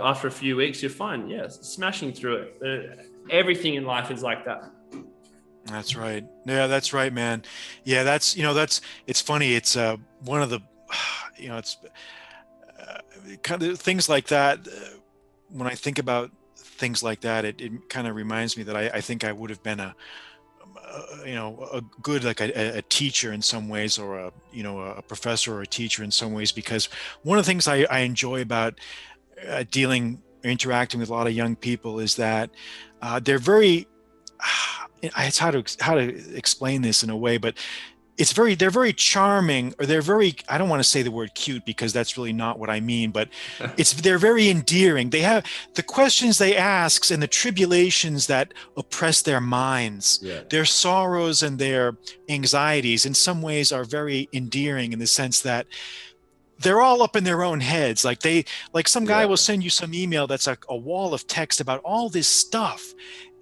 [0.03, 4.23] after a few weeks you're fine yeah smashing through it Uh, everything in life is
[4.23, 4.63] like that
[5.67, 6.25] That's right.
[6.47, 7.43] Yeah, that's right, man.
[7.85, 9.55] Yeah, that's you know that's it's funny.
[9.55, 10.61] It's uh one of the
[11.43, 11.79] you know it's
[12.79, 12.99] uh,
[13.43, 14.59] kind of things like that.
[14.69, 14.99] Uh,
[15.55, 18.89] when I think about things like that, it, it kind of reminds me that I,
[18.89, 19.95] I think I would have been a,
[20.77, 24.63] a you know a good like a, a teacher in some ways or a you
[24.63, 26.89] know a professor or a teacher in some ways because
[27.23, 28.81] one of the things I, I enjoy about
[29.49, 32.51] uh, dealing interacting with a lot of young people is that
[33.01, 33.87] uh, they're very
[35.03, 37.57] it's how to how to explain this in a way but
[38.17, 41.35] it's very they're very charming or they're very i don't want to say the word
[41.35, 43.29] cute because that's really not what i mean but
[43.77, 45.11] it's they're very endearing.
[45.11, 45.45] They have
[45.75, 50.41] the questions they ask and the tribulations that oppress their minds yeah.
[50.51, 51.97] their sorrows and their
[52.29, 55.67] anxieties in some ways are very endearing in the sense that
[56.61, 58.05] they're all up in their own heads.
[58.05, 59.27] Like they like some guy Yeah.
[59.27, 62.95] will send you some email that's like a wall of text about all this stuff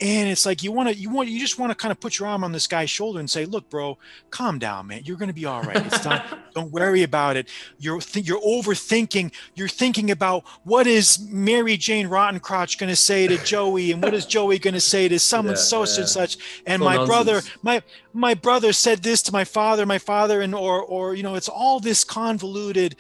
[0.03, 2.19] and it's like you want to you want you just want to kind of put
[2.19, 3.97] your arm on this guy's shoulder and say look bro
[4.31, 5.03] calm down man.
[5.05, 5.77] You're going to be all right.
[5.87, 6.25] It's not
[6.55, 7.49] don't worry about it.
[7.79, 9.33] You're th- you're overthinking.
[9.55, 14.13] You're thinking about what is mary jane rottencrotch going to say to joey and what
[14.13, 16.01] is joey going to say to someone Yeah, so yeah.
[16.01, 16.37] and such.
[16.67, 17.81] And all my brother my
[18.13, 21.49] my brother said this to my father my father and or or you know it's
[21.49, 22.97] all this convoluted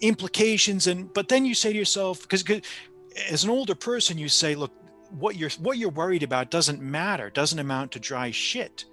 [0.00, 2.42] implications and but then you say to yourself because
[3.30, 4.72] as an older person you say look
[5.10, 8.84] what you're what you're worried about doesn't matter doesn't amount to dry shit.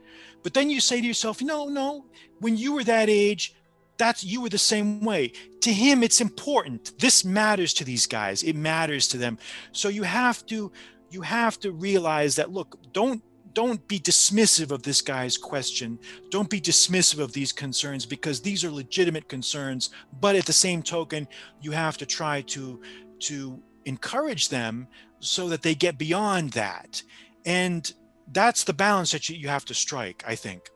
[0.44, 2.06] But then you say to yourself no no
[2.40, 3.56] when you were that age
[3.98, 5.34] that's you were the same way.
[5.62, 6.98] To him it's important.
[7.00, 8.44] This matters to these guys.
[8.44, 9.38] It matters to them.
[9.72, 10.72] So you have to
[11.10, 13.22] you have to realize that look don't
[13.54, 16.00] don't be dismissive of this guy's question.
[16.32, 19.92] Don't be dismissive of these concerns because these are legitimate concerns.
[20.20, 21.28] But at the same token
[21.62, 22.82] you have to try to
[23.20, 24.88] to encourage them
[25.20, 27.02] so that they get beyond that
[27.46, 27.94] and
[28.32, 30.70] that's the balance that you, you have to strike i think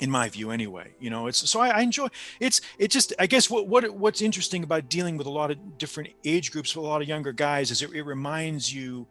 [0.00, 2.08] in my view anyway you know it's so I, I enjoy
[2.40, 5.78] it's it just i guess what, what what's interesting about dealing with a lot of
[5.78, 9.06] different age groups with a lot of younger guys is it, it reminds you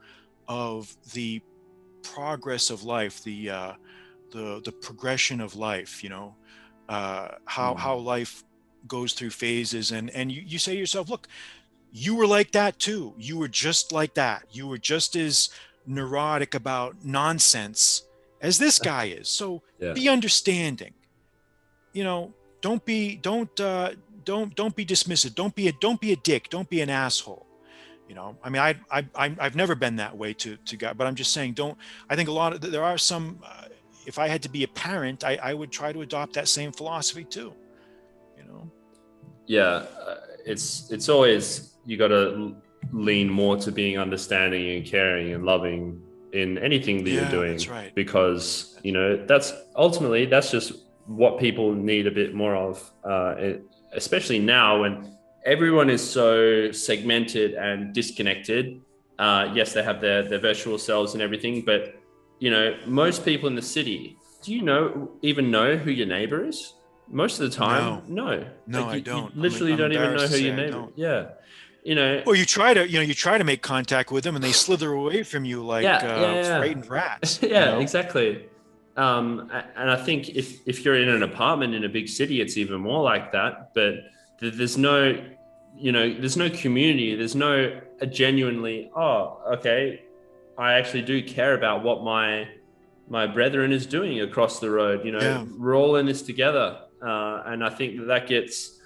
[0.48, 1.42] of the
[2.04, 3.74] progress of life the uh
[4.32, 6.36] the the progression of life you know
[6.90, 7.80] uh how Mhm.
[7.80, 8.44] how life
[8.88, 11.28] goes through phases and and you, you say to yourself look
[11.92, 13.14] you were like that too.
[13.18, 14.46] You were just like that.
[14.52, 15.50] You were just as
[15.86, 18.04] neurotic about nonsense
[18.42, 19.30] as this guy is.
[19.30, 19.94] So Yeah.
[19.94, 20.94] be understanding.
[21.94, 23.92] You know don't be don't uh
[24.24, 25.36] don't don't be dismissive.
[25.36, 26.50] Don't be a don't be a dick.
[26.50, 27.46] Don't be an asshole.
[28.08, 31.08] You know i mean i i i've never been that way to to god but
[31.08, 31.78] i'm just saying don't
[32.10, 33.68] i think a lot of there are some uh,
[34.06, 36.74] if i had to be a parent i i would try to adopt that same
[36.74, 37.54] philosophy too.
[38.38, 38.70] You know?
[39.48, 42.56] Yeah uh, it's it's always you got to
[42.92, 46.02] lean more to being understanding and caring and loving
[46.34, 47.94] in anything that Yeah, you're doing that's right.
[47.96, 50.72] because you know that's ultimately that's just
[51.06, 53.36] what people need a bit more of uh,
[53.94, 55.16] especially now when
[55.46, 58.82] everyone is so segmented and disconnected.
[59.20, 61.96] Uh, yes they have their their virtual selves and everything but
[62.40, 66.44] you know most people in the city do you know even know who your neighbor
[66.46, 66.74] is?
[67.08, 68.46] Most of the time no.
[68.66, 69.24] No, I you- you don't.
[69.26, 71.22] I'm- literally I'm don't even know who your neighbor yeah
[71.84, 74.36] you know or you try to you know you try to make contact with them
[74.36, 76.58] and they slither away from you like Yeah, uh, yeah, yeah.
[76.60, 77.80] frightened rats you yeah know?
[77.80, 78.46] exactly
[78.98, 82.56] um, and i think if if you're in an apartment in a big city it's
[82.58, 83.96] even more like that but
[84.40, 85.20] th- there's no
[85.76, 90.04] you know there's no community there's no a genuinely oh okay
[90.58, 92.48] i actually do care about what my
[93.10, 95.46] my brethren is doing across the road you know Yeah.
[95.58, 98.78] we're all in this together uh, and i think that that gets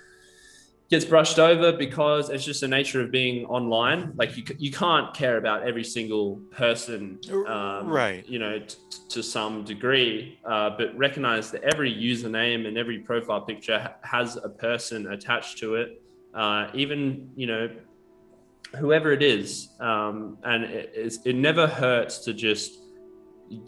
[0.90, 5.14] gets brushed over because it's just the nature of being online like you, you can't
[5.16, 8.24] care about every single person um, Right.
[8.28, 8.76] you know t-
[9.10, 14.38] to some degree uh, but recognize that every username and every profile picture ha- has
[14.38, 16.02] a person attached to it
[16.36, 17.70] uh, even you know
[18.78, 22.80] whoever it is um, and it, it's, it never hurts to just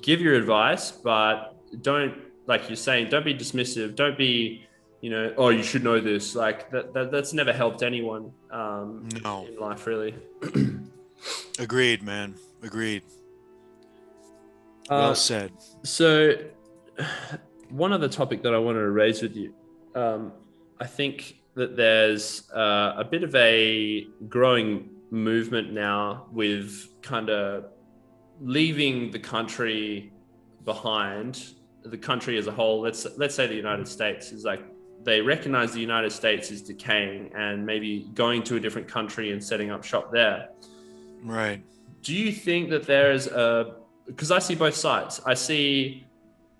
[0.01, 2.15] give your advice, but don't
[2.47, 3.95] like you're saying, don't be dismissive.
[3.95, 4.65] Don't be,
[5.01, 6.35] you know, oh, you should know this.
[6.35, 9.45] Like that, that that's never helped anyone um, no.
[9.45, 10.15] in life, really.
[11.59, 12.35] Agreed, man.
[12.63, 13.03] Agreed.
[14.89, 15.51] Well Uh, said.
[15.83, 16.33] So,
[17.69, 19.53] one other topic that I wanted to raise with you,
[19.95, 20.31] um,
[20.79, 27.65] I think that there's uh, a bit of a growing movement now with kind of
[28.39, 30.11] leaving the country
[30.65, 32.81] behind, the country as a whole.
[32.81, 34.63] Let's let's say the United States is like
[35.03, 39.43] they recognize the United States is decaying and maybe going to a different country and
[39.43, 40.49] setting up shop there
[41.23, 41.63] Right.
[42.01, 43.75] do you think that there's a
[44.05, 46.05] because i see both sides i see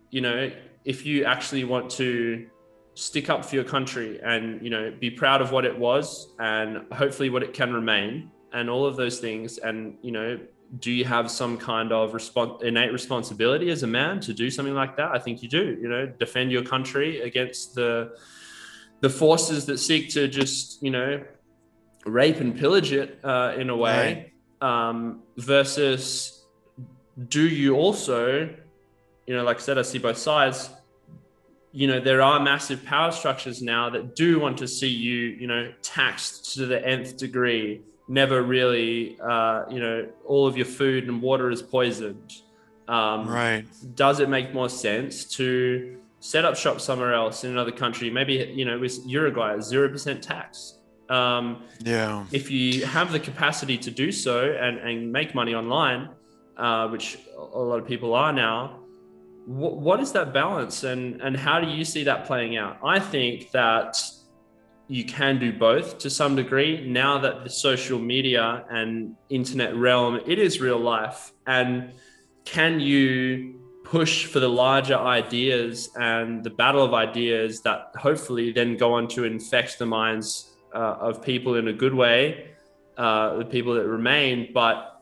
[0.10, 0.52] you know
[0.84, 2.48] if you actually want to
[2.96, 6.92] stick up for your country and you know be proud of what it was and
[6.92, 10.40] hopefully what it can remain and all of those things and you know
[10.80, 14.74] do you have some kind of respons- innate responsibility as a man to do something
[14.74, 18.14] like that i think you do you know defend your country against the
[19.00, 21.24] the forces that seek to just you know
[22.06, 26.38] rape and pillage it uh, in a way um, versus
[27.30, 28.50] do you also,
[29.26, 30.70] you know, like I said, I see both sides.
[31.72, 35.48] You know, there are massive power structures now that do want to see you, you
[35.48, 37.82] know, taxed to the nth degree.
[38.08, 42.34] Never really, uh, you know, all of your food and water is poisoned.
[42.88, 43.66] Um, Right.
[43.96, 48.10] does it make more sense to set up shop somewhere else in another country?
[48.10, 50.80] Maybe, you know, with Uruguay, zero percent tax.
[51.10, 52.26] Um, Yeah.
[52.32, 56.10] if you have the capacity to do so and, and make money online,
[56.58, 58.80] uh, which a lot of people are now,
[59.46, 62.78] wh- what is that balance and, and how do you see that playing out?
[62.84, 64.02] I think that
[64.88, 70.22] you can do both to some degree now that the social media and internet realm,
[70.26, 71.34] it is real life.
[71.46, 71.94] And
[72.46, 78.78] can you push for the larger ideas and the battle of ideas that hopefully then
[78.78, 82.52] go on to infect the minds uh, of people in a good way,
[82.98, 84.52] uh, the people that remain.
[84.54, 85.02] But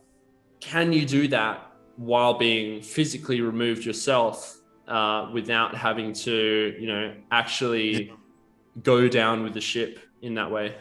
[0.59, 4.57] can you do that while being physically removed yourself
[4.87, 8.11] uh, without having to, you know, actually
[8.83, 10.75] go down with the ship in that way?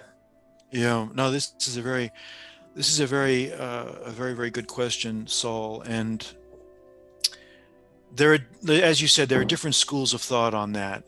[0.71, 1.09] Yeah.
[1.15, 2.11] No, this is a very,
[2.75, 5.83] this is a very, uh, a very, very good question, Saul.
[5.83, 6.27] And
[8.15, 8.39] there, are,
[8.69, 11.05] as you said, there are different schools of thought on that.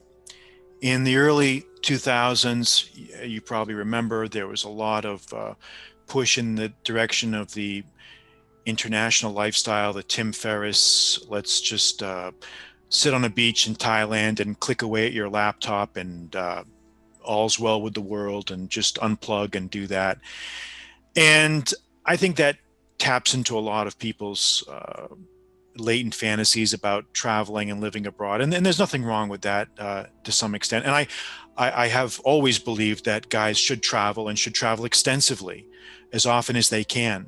[0.82, 5.55] In the early 2000s, you probably remember there was a lot of uh,
[6.07, 7.82] push in the direction of the
[8.66, 12.32] international lifestyle, the Tim Ferriss, let's just uh,
[12.89, 16.64] sit on a beach in Thailand and click away at your laptop and uh,
[17.27, 20.18] all's well with the world and just unplug and do that.
[21.14, 21.72] And
[22.05, 22.57] I think that
[22.99, 25.09] taps into a lot of people's uh,
[25.77, 28.41] latent fantasies about traveling and living abroad.
[28.41, 30.87] And, and there's nothing wrong with that uh, to some extent.
[30.87, 31.07] And I,
[31.57, 35.66] I, I have always believed that guys should travel and should travel extensively
[36.12, 37.27] as often as they can.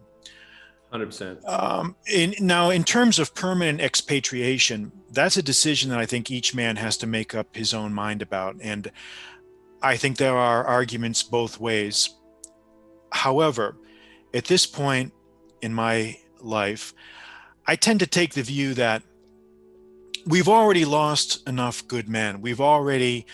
[0.93, 1.47] 100%.
[1.47, 6.55] Um, in, now, in terms of permanent expatriation, that's a decision that I think each
[6.55, 8.57] man has to make up his own mind about.
[8.63, 8.91] And
[9.83, 12.11] I think there are arguments both ways.
[13.13, 13.77] However,
[14.35, 15.13] at this point
[15.63, 16.95] in my life,
[17.67, 19.03] I tend to take the view that
[20.27, 22.41] we've already lost enough good men.
[22.41, 23.27] We've already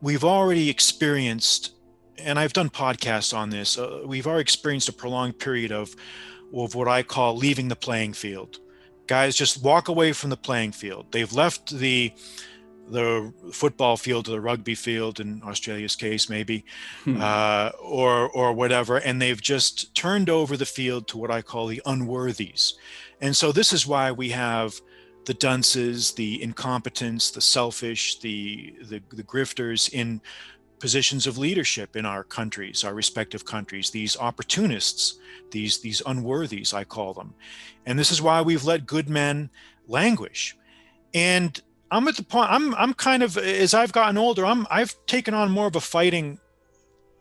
[0.00, 1.74] we've already experienced,
[2.18, 3.78] and I've done podcasts on this.
[3.78, 5.94] Uh, we've already experienced a prolonged period of
[6.54, 8.58] of what I call leaving the playing field.
[9.06, 11.06] Guys just walk away from the playing field.
[11.10, 12.12] They've left the
[12.90, 16.64] the football field or the rugby field in Australia's case, maybe,
[17.04, 17.20] Hmm.
[17.20, 21.66] uh, or or whatever, and they've just turned over the field to what I call
[21.66, 22.74] the unworthies.
[23.20, 24.80] And so this is why we have
[25.26, 30.20] the dunces, the incompetents, the selfish, the the, the grifters in
[30.78, 35.18] positions of leadership in our countries, our respective countries, these opportunists,
[35.50, 37.34] these these unworthies, I call them.
[37.86, 39.50] And this is why we've let good men
[39.88, 40.56] languish.
[41.12, 41.60] And
[41.90, 45.34] I'm at the point I'm I'm kind of as I've gotten older, I'm I've taken
[45.34, 46.38] on more of a fighting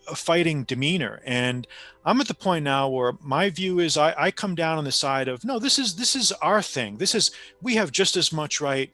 [0.08, 1.22] a fighting demeanor.
[1.26, 1.68] And
[2.06, 4.92] I'm at the point now where my view is I, I come down on the
[4.92, 6.98] side of no, this is this is our thing.
[6.98, 8.92] This is we have just as much right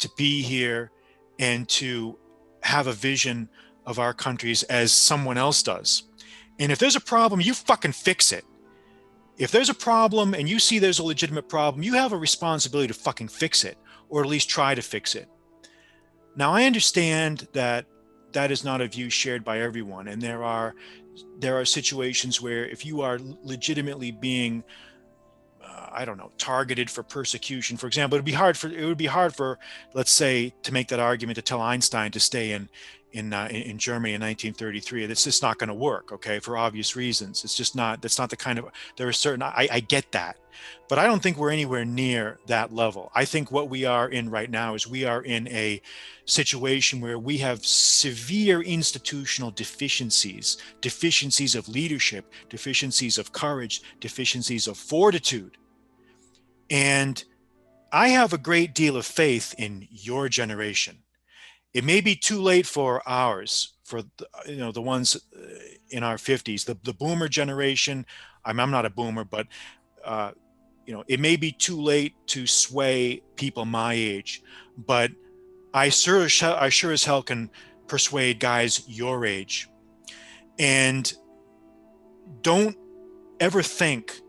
[0.00, 0.90] to be here
[1.38, 2.18] and to
[2.62, 3.48] have a vision
[3.86, 6.04] of our countries as someone else does.
[6.58, 8.44] And if there's a problem, you fucking fix it.
[9.38, 12.88] If there's a problem and you see there's a legitimate problem, you have a responsibility
[12.88, 13.78] to fucking fix it
[14.10, 15.28] or at least try to fix it.
[16.36, 17.86] Now I understand that
[18.32, 20.74] that is not a view shared by everyone and there are
[21.38, 24.62] there are situations where if you are legitimately being
[25.62, 28.96] uh, I don't know, targeted for persecution, for example, it'd be hard for it would
[28.98, 29.58] be hard for,
[29.94, 32.68] let's say, to make that argument to tell Einstein to stay in
[33.12, 35.04] in uh, in Germany in 1933.
[35.04, 37.44] It's just not going to work, okay, for obvious reasons.
[37.44, 38.02] It's just not.
[38.02, 38.66] That's not the kind of.
[38.96, 39.42] There are certain.
[39.42, 40.38] I, I get that,
[40.88, 43.10] but I don't think we're anywhere near that level.
[43.14, 45.80] I think what we are in right now is we are in a
[46.24, 54.76] situation where we have severe institutional deficiencies, deficiencies of leadership, deficiencies of courage, deficiencies of
[54.76, 55.56] fortitude,
[56.70, 57.24] and
[57.92, 60.98] I have a great deal of faith in your generation
[61.72, 65.40] it may be too late for ours for the, you know the ones uh,
[65.90, 68.06] in our 50s the, the boomer generation.
[68.44, 69.46] I'm, I'm not a boomer but
[70.04, 70.32] uh,
[70.86, 74.42] you know it may be too late to sway people my age
[74.76, 75.10] but
[75.74, 77.50] i sure i sure as hell can
[77.90, 79.68] persuade guys your age.
[80.58, 81.12] And
[82.40, 82.76] don't
[83.40, 84.20] ever think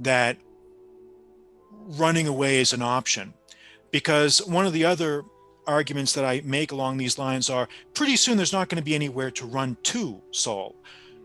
[0.00, 0.36] that
[1.98, 3.32] running away is an option
[3.90, 5.24] because one of the other
[5.68, 8.94] arguments that I make along these lines are pretty soon there's not going to be
[8.94, 10.74] anywhere to run to, Saul.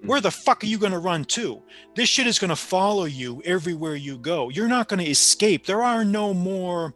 [0.02, 0.08] Hmm.
[0.08, 1.64] Where the fuck are you going to run to?
[1.96, 4.50] This shit is going to follow you everywhere you go.
[4.50, 5.66] You're not going to escape.
[5.66, 6.94] There are no more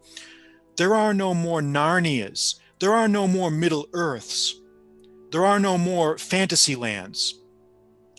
[0.78, 2.60] there are no more Narnias.
[2.80, 4.54] There are no more Middle Earths.
[5.32, 7.34] There are no more fantasy lands.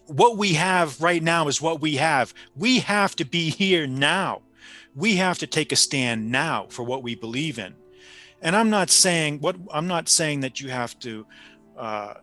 [0.06, 2.34] What we have right now is what we have.
[2.56, 4.42] We have to be here now.
[4.96, 7.76] We have to take a stand now for what we believe in
[8.42, 11.26] and i'm not saying what i'm not saying that you have to
[11.76, 12.14] uh,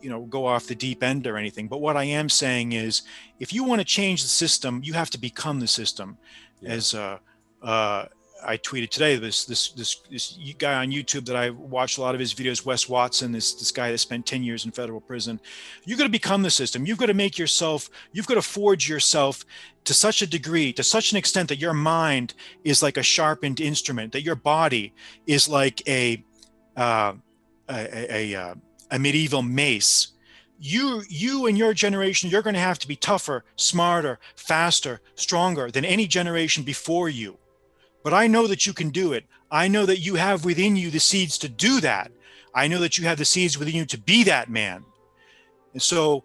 [0.00, 3.02] you know go off the deep end or anything but what i am saying is
[3.38, 6.16] if you want to change the system you have to become the system
[6.60, 6.70] yeah.
[6.70, 7.18] as uh,
[7.62, 8.06] uh,
[8.44, 12.14] I tweeted today this this this this guy on YouTube that I watched a lot
[12.14, 15.40] of his videos, Wes Watson, this this guy that spent 10 years in federal prison.
[15.84, 16.86] You've got to become the system.
[16.86, 19.44] You've got to make yourself, you've got to forge yourself
[19.84, 22.34] to such a degree, to such an extent that your mind
[22.64, 24.92] is like a sharpened instrument, that your body
[25.26, 26.24] is like a
[26.76, 27.14] uh,
[27.68, 27.74] a,
[28.14, 30.08] a, a, uh, medieval mace
[30.58, 35.70] you you and your generation you're going to have to be tougher smarter faster stronger
[35.70, 37.36] than any generation before you
[38.02, 39.24] but I know that you can do it.
[39.50, 42.10] I know that you have within you the seeds to do that.
[42.54, 44.84] I know that you have the seeds within you to be that man.
[45.72, 46.24] And so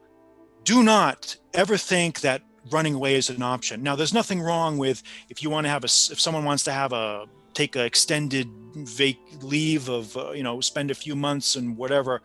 [0.64, 3.82] do not ever think that running away is an option.
[3.82, 6.74] Now, there's nothing wrong with if you want to have a, if someone wants to
[6.74, 11.56] have a, take an extended vac leave of, uh, you know, spend a few months
[11.56, 12.22] and whatever.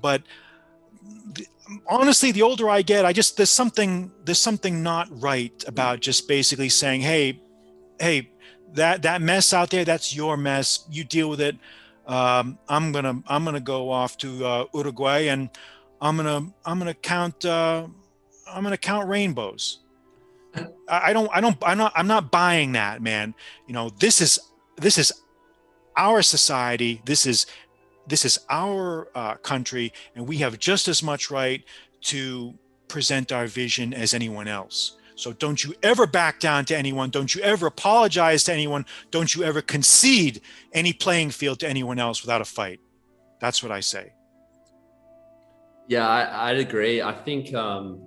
[0.00, 0.22] But
[1.32, 1.46] the,
[1.88, 6.28] honestly, the older I get, I just, there's something, there's something not right about just
[6.28, 7.40] basically saying, Hey,
[8.00, 8.30] Hey,
[8.74, 10.86] that that mess out there that's your mess.
[10.90, 11.56] You deal with it.
[12.06, 15.50] Um, i'm gonna i'm gonna go off to uh, uruguay and
[16.00, 17.86] i'm gonna i'm gonna count uh,
[18.50, 19.80] i'm gonna count rainbows.
[20.88, 23.34] I, I don't i don't i'm not i'm not buying that man.
[23.66, 24.38] You know this is
[24.76, 25.12] this is
[25.98, 27.02] our society.
[27.04, 27.46] This is
[28.06, 31.62] this is our uh, country and we have just as much right
[32.00, 32.54] to
[32.88, 37.10] present our vision as anyone else so don't you ever back down to anyone.
[37.10, 38.86] Don't you ever apologize to anyone.
[39.10, 40.40] Don't you ever concede
[40.72, 42.78] any playing field to anyone else without a fight.
[43.40, 44.12] That's what I say.
[45.88, 47.02] Yeah, I, would agree.
[47.02, 48.00] I think um,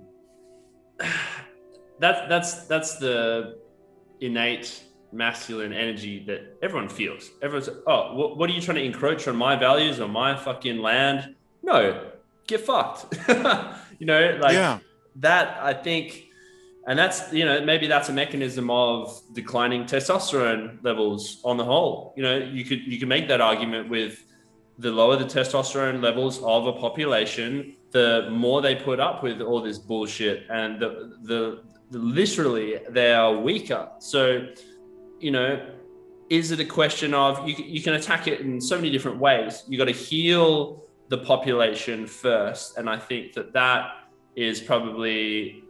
[1.98, 3.58] that's that's that's the
[4.20, 4.82] innate
[5.12, 7.30] masculine energy that everyone feels.
[7.42, 10.78] Everyone's, oh, what, what are you trying to encroach on my values or my fucking
[10.78, 11.34] land?
[11.62, 12.10] No,
[12.46, 13.14] get fucked.
[13.98, 14.78] you know, like yeah.
[15.16, 15.58] that.
[15.62, 16.30] I think
[16.86, 22.12] and that's you know maybe that's a mechanism of declining testosterone levels on the whole.
[22.16, 24.24] You know you could you could make that argument with
[24.78, 29.60] the lower the testosterone levels of a population the more they put up with all
[29.60, 33.88] this bullshit and the the, the literally they are weaker.
[33.98, 34.48] So
[35.20, 35.64] you know
[36.30, 39.64] is it a question of you, you can attack it in so many different ways.
[39.68, 42.78] You got to heal the population first.
[42.78, 43.90] And i think that that
[44.34, 45.61] is probably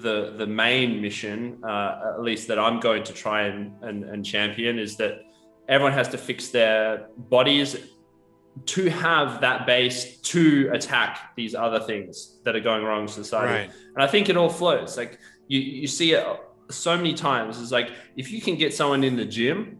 [0.00, 4.24] the the main mission, uh, at least that I'm going to try and, and, and
[4.24, 5.24] champion, is that
[5.68, 7.76] everyone has to fix their bodies
[8.66, 13.68] to have that base to attack these other things that are going wrong in society.
[13.68, 13.70] Right.
[13.94, 14.96] And I think it all flows.
[14.96, 15.18] Like
[15.48, 16.26] you, you see it
[16.70, 17.60] so many times.
[17.60, 19.78] It's like if you can get someone in the gym,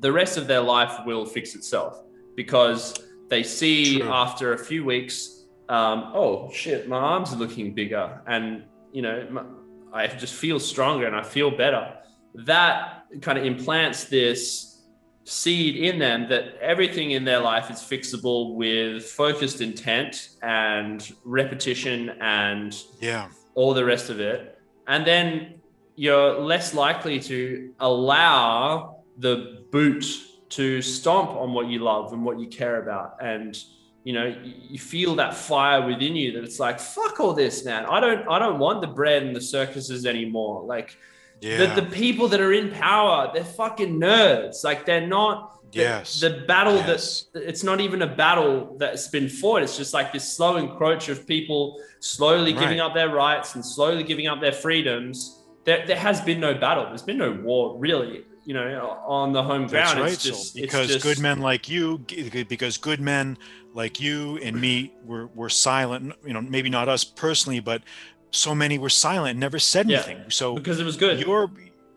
[0.00, 2.02] the rest of their life will fix itself
[2.34, 2.94] because
[3.28, 4.08] they see True.
[4.08, 8.64] after a few weeks, um, oh shit, my arms are looking bigger, and
[8.96, 9.44] you know,
[9.92, 11.98] I just feel stronger and I feel better.
[12.34, 14.86] That kind of implants this
[15.24, 22.08] seed in them that everything in their life is fixable with focused intent and repetition
[22.22, 24.58] and yeah, all the rest of it.
[24.86, 25.60] And then
[25.96, 30.06] you're less likely to allow the boot
[30.48, 33.62] to stomp on what you love and what you care about and
[34.06, 37.84] you know you feel that fire within you that it's like fuck all this man
[37.86, 40.96] i don't i don't want the bread and the circuses anymore like
[41.40, 41.74] yeah.
[41.74, 46.28] the, the people that are in power they're fucking nerds like they're not yes the,
[46.28, 47.24] the battle yes.
[47.32, 51.08] that it's not even a battle that's been fought it's just like this slow encroach
[51.08, 52.60] of people slowly right.
[52.60, 56.54] giving up their rights and slowly giving up their freedoms there, there has been no
[56.54, 59.98] battle there's been no war really you know on the home ground.
[59.98, 60.18] That's right.
[60.18, 61.02] Just, because just...
[61.02, 63.36] good men like you, because good men
[63.76, 66.14] like you and me were were silent.
[66.26, 67.82] You know, maybe not us personally, but
[68.30, 70.16] so many were silent, never said anything.
[70.16, 71.20] Yeah, so because it was good.
[71.20, 71.50] Your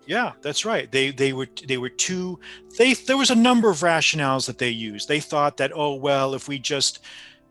[0.06, 0.92] yeah, that's right.
[0.92, 2.40] They they were they were too.
[2.78, 5.08] They there was a number of rationales that they used.
[5.08, 7.00] They thought that oh well, if we just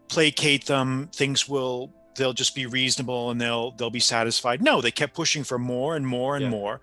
[0.09, 4.63] placate them, things will they'll just be reasonable and they'll they'll be satisfied.
[4.63, 6.51] No, they kept pushing for more and more and yeah.
[6.51, 6.81] more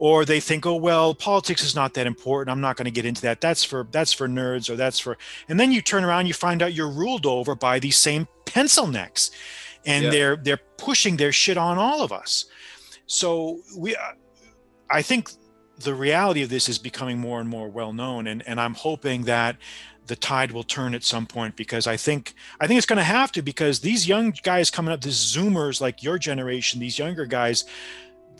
[0.00, 2.50] or they think oh well politics is not that important.
[2.50, 3.40] I'm not going to get into that.
[3.40, 5.16] That's for that's for nerds or that's for
[5.48, 8.88] and then you turn around you find out you're ruled over by these same pencil
[8.88, 9.30] necks
[9.86, 10.10] and yeah.
[10.10, 12.46] they're they're pushing their shit on all of us.
[13.06, 14.00] So we uh,
[14.90, 15.30] i think
[15.78, 19.22] the reality of this is becoming more and more well known and and i'm hoping
[19.24, 19.56] that
[20.10, 23.04] the tide will turn at some point because I think I think it's going to
[23.04, 27.26] have to because these young guys coming up, these Zoomers like your generation, these younger
[27.26, 27.64] guys,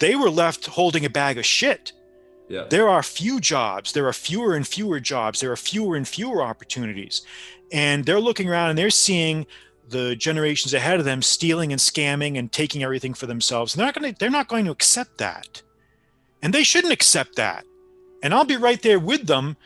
[0.01, 1.93] they were left holding a bag of shit.
[2.49, 2.65] Yeah.
[2.69, 3.93] There are few jobs.
[3.93, 5.41] There are fewer and fewer jobs.
[5.41, 7.23] There are fewer and fewer opportunities.
[7.71, 9.47] And they're looking around and they're seeing
[9.89, 13.75] the generations ahead of them stealing and scamming and taking everything for themselves.
[13.75, 15.63] And they're not going to they're not going to accept that.
[16.43, 17.65] And they shouldn't accept that.
[18.23, 19.57] And I'll be right there with them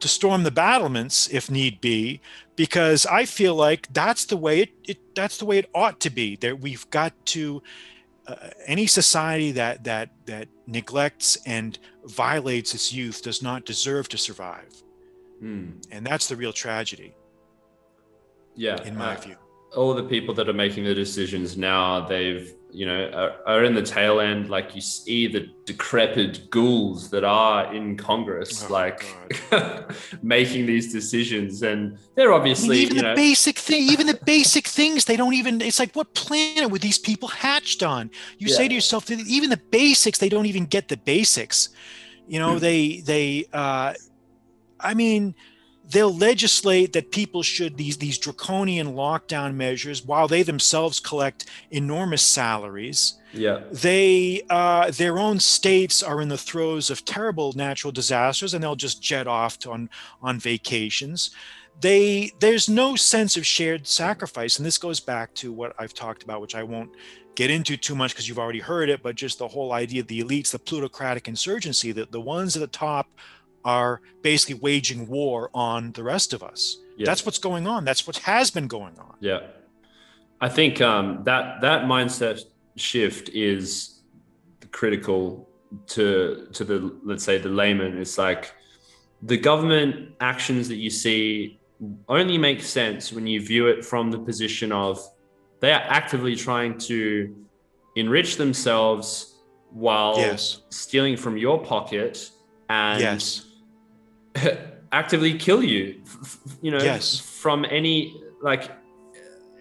[0.00, 2.20] to storm the battlements if need be
[2.56, 6.10] because I feel like that's the way it, it that's the way it ought to
[6.10, 6.36] be.
[6.36, 7.62] That we've got to
[8.26, 14.18] uh, any society that that that neglects and violates its youth does not deserve to
[14.18, 14.72] survive.
[15.42, 15.84] Mm.
[15.90, 17.14] and that's the real tragedy.
[18.54, 19.36] Yeah in my uh, view.
[19.76, 23.72] all the people that are making the decisions now they've you know are, are, in
[23.72, 29.06] the tail end like you see the decrepit ghouls that are in congress oh, like
[30.22, 34.20] making these decisions and they're obviously I mean, even the know, basic thing even the
[34.26, 38.48] basic things they don't even it's like what planet were these people hatched on you
[38.48, 38.56] yeah.
[38.56, 41.68] say to yourself even the basics they don't even get the basics
[42.26, 42.58] you know hmm.
[42.58, 43.94] they they uh
[44.80, 45.34] i mean
[45.90, 52.22] they'll legislate that people should these these draconian lockdown measures while they themselves collect enormous
[52.22, 53.60] salaries yeah.
[53.70, 58.76] they uh, their own states are in the throes of terrible natural disasters and they'll
[58.76, 59.90] just jet off to, on
[60.22, 61.30] on vacations.
[61.80, 66.22] They there's no sense of shared sacrifice and this goes back to what i've talked
[66.22, 66.90] about which i won't
[67.34, 70.06] get into too much because you've already heard it but just the whole idea of
[70.06, 73.08] the elites the plutocratic insurgency that the ones at the top
[73.64, 76.78] are basically waging war on the rest of us.
[76.96, 77.06] Yeah.
[77.06, 77.84] That's what's going on.
[77.84, 79.16] That's what has been going on.
[79.20, 79.40] Yeah.
[80.40, 82.40] I think um, that that mindset
[82.76, 84.00] shift is
[84.70, 85.48] critical
[85.86, 87.96] to to the let's say the layman.
[87.98, 88.52] It's like
[89.22, 91.58] the government actions that you see
[92.08, 95.00] only make sense when you view it from the position of
[95.60, 97.34] they are actively trying to
[97.96, 99.38] enrich themselves
[99.70, 100.62] while yes.
[100.68, 102.30] stealing from your pocket
[102.68, 103.46] and yes
[104.92, 106.00] actively kill you
[106.62, 107.18] you know yes.
[107.18, 108.70] from any like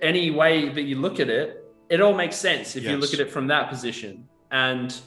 [0.01, 2.91] any way that you look at it it all makes sense if yes.
[2.91, 5.01] you look at it from that position and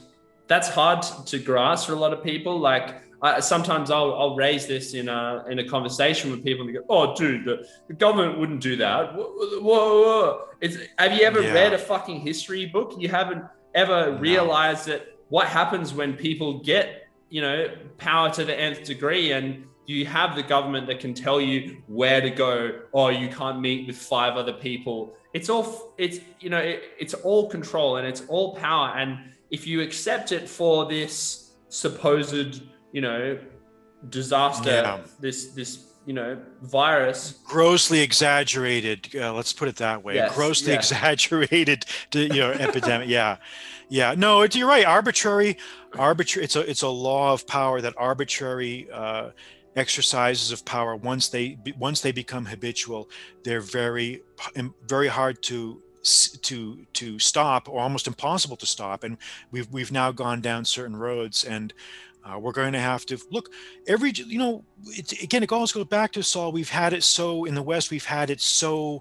[0.48, 4.66] that's hard to grasp for a lot of people like I, sometimes I'll, I'll raise
[4.66, 7.94] this in a in a conversation with people and they go, "Oh, dude, the, the
[7.94, 10.48] government wouldn't do that." Whoa, whoa, whoa.
[10.60, 11.52] It's, have you ever yeah.
[11.52, 12.94] read a fucking history book?
[12.98, 13.42] You haven't
[13.74, 14.18] ever no.
[14.18, 19.32] realized that what happens when people get you know, power to the nth degree.
[19.32, 22.80] And you have the government that can tell you where to go.
[22.92, 25.14] Oh, you can't meet with five other people.
[25.32, 28.94] It's all, it's, you know, it, it's all control and it's all power.
[28.96, 29.18] And
[29.50, 32.62] if you accept it for this supposed,
[32.92, 33.38] you know,
[34.08, 35.00] disaster, yeah.
[35.20, 37.40] this, this, you know, virus.
[37.44, 39.14] Grossly exaggerated.
[39.14, 40.14] Uh, let's put it that way.
[40.14, 40.78] Yes, Grossly yeah.
[40.78, 43.08] exaggerated, to, you know, epidemic.
[43.08, 43.36] Yeah.
[43.88, 44.84] Yeah, no, you're right.
[44.84, 45.58] Arbitrary,
[45.98, 46.44] arbitrary.
[46.44, 49.30] It's a it's a law of power that arbitrary uh,
[49.76, 53.08] exercises of power once they once they become habitual,
[53.44, 54.22] they're very
[54.88, 55.82] very hard to
[56.42, 59.04] to to stop or almost impossible to stop.
[59.04, 59.18] And
[59.50, 61.72] we've we've now gone down certain roads and.
[62.24, 63.52] Uh, we're going to have to look
[63.86, 67.44] every you know it, again it always goes back to saul we've had it so
[67.44, 69.00] in the west we've had it so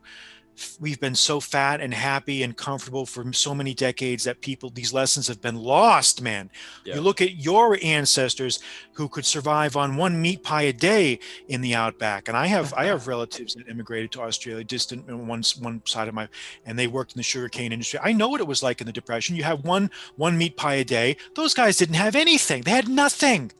[0.80, 4.94] we've been so fat and happy and comfortable for so many decades that people these
[4.94, 6.49] lessons have been lost man.
[6.84, 6.95] Yeah.
[6.95, 8.60] you look at your ancestors
[8.94, 12.27] who could survive on one meat pie a day in the outback.
[12.27, 16.07] And i have i have relatives that immigrated to australia distant on one, one side
[16.07, 16.27] of my
[16.65, 17.99] and they worked in the sugarcane industry.
[18.03, 19.36] I know what it was like in the depression.
[19.36, 21.18] You have one one meat pie a day.
[21.36, 22.61] Those guys didn't have anything.
[22.64, 23.52] They had nothing.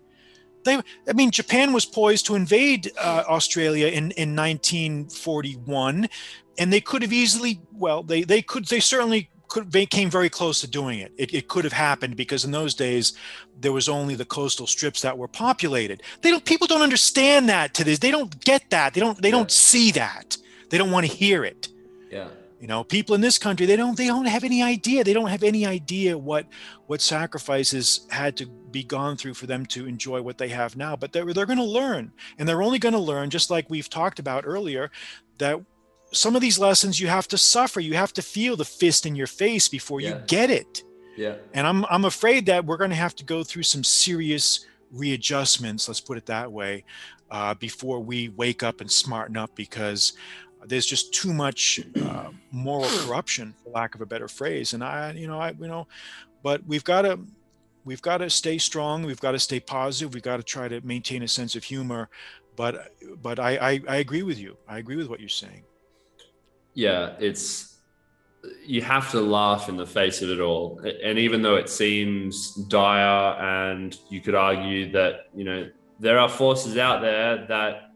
[0.66, 6.10] They, I mean, Japan was poised to invade uh, Australia in, in 1941
[6.58, 10.30] and they could have easily well they they could they certainly could they came very
[10.30, 11.12] close to doing it.
[11.18, 11.34] it.
[11.34, 13.14] It could have happened because in those days
[13.60, 16.04] there was only the coastal strips that were populated.
[16.22, 18.00] They don't people don't understand that to this.
[18.00, 18.94] They don't get that.
[18.94, 19.36] They don't they yeah.
[19.36, 20.38] don't see that.
[20.70, 21.70] They don't want to hear it.
[22.10, 22.28] Yeah.
[22.60, 25.04] You know, people in this country they don't they don't have any idea.
[25.04, 26.48] They don't have any idea what
[26.88, 30.96] what sacrifices had to be gone through for them to enjoy what they have now.
[30.96, 33.90] But they're they're going to learn, and they're only going to learn just like we've
[33.90, 34.92] talked about earlier
[35.38, 35.62] that
[36.12, 37.80] some of these lessons you have to suffer.
[37.80, 40.10] You have to feel the fist in your face before yeah.
[40.10, 40.84] you get it.
[41.16, 41.36] Yeah.
[41.54, 45.88] And i'm i'm afraid that we're going to have to go through some serious readjustments
[45.88, 46.84] let's put it that way
[47.32, 50.14] uh, before we wake up and smarten up because
[50.66, 54.74] there's just too much uh, moral corruption for lack of a better phrase.
[54.74, 55.88] And i you know i you know
[56.44, 57.20] but we've got to
[57.86, 59.04] we've got to stay strong.
[59.04, 60.14] We've got to stay positive.
[60.14, 62.10] We've got to try to maintain a sense of humor.
[62.56, 64.58] But but I, I i agree with you.
[64.68, 65.64] I agree with what you're saying
[66.76, 67.78] yeah, it's
[68.64, 70.80] you have to laugh in the face of it all.
[71.04, 75.70] And even though it seems dire, and you could argue that you know
[76.00, 77.92] there are forces out there that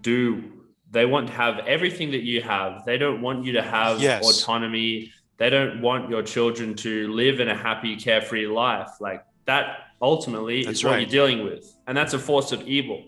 [0.00, 0.58] do
[0.90, 2.84] they want to have everything that you have.
[2.86, 4.24] They don't want you to have yes.
[4.24, 5.12] autonomy.
[5.36, 8.90] They don't want your children to live in a happy, carefree life.
[9.00, 10.92] Like that ultimately that's is right.
[10.92, 11.74] what you're dealing with.
[11.86, 13.04] And that's a force of evil.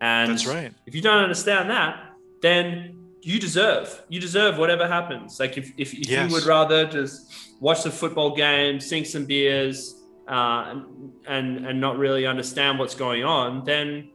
[0.00, 0.72] And that's right.
[0.86, 2.10] If you don't understand that,
[2.42, 5.40] then you deserve you deserve whatever happens.
[5.40, 6.28] Like if, if, if yes.
[6.28, 10.82] you would rather just watch the football game sink some beers uh,
[11.26, 14.10] and and not really understand what's going on then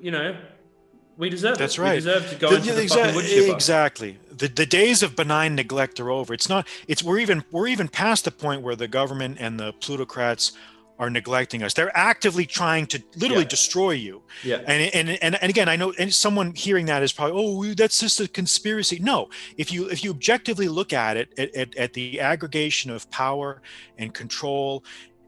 [0.00, 0.36] you know
[1.16, 1.82] we deserve that's it.
[1.82, 1.90] right.
[1.90, 4.18] we deserve to go the, into the exa- exactly.
[4.30, 6.32] The, the days of benign neglect are over.
[6.32, 9.72] It's not it's we're even we're even past the point where the government and the
[9.74, 10.52] plutocrats
[11.00, 11.72] are neglecting us.
[11.72, 13.48] They're actively trying to literally yeah.
[13.48, 14.22] destroy you.
[14.44, 14.58] Yeah.
[14.66, 17.98] And, and and and again, I know and someone hearing that is probably, oh, that's
[18.00, 18.98] just a conspiracy.
[19.00, 23.10] No, if you if you objectively look at it at, at, at the aggregation of
[23.10, 23.62] power
[23.96, 24.84] and control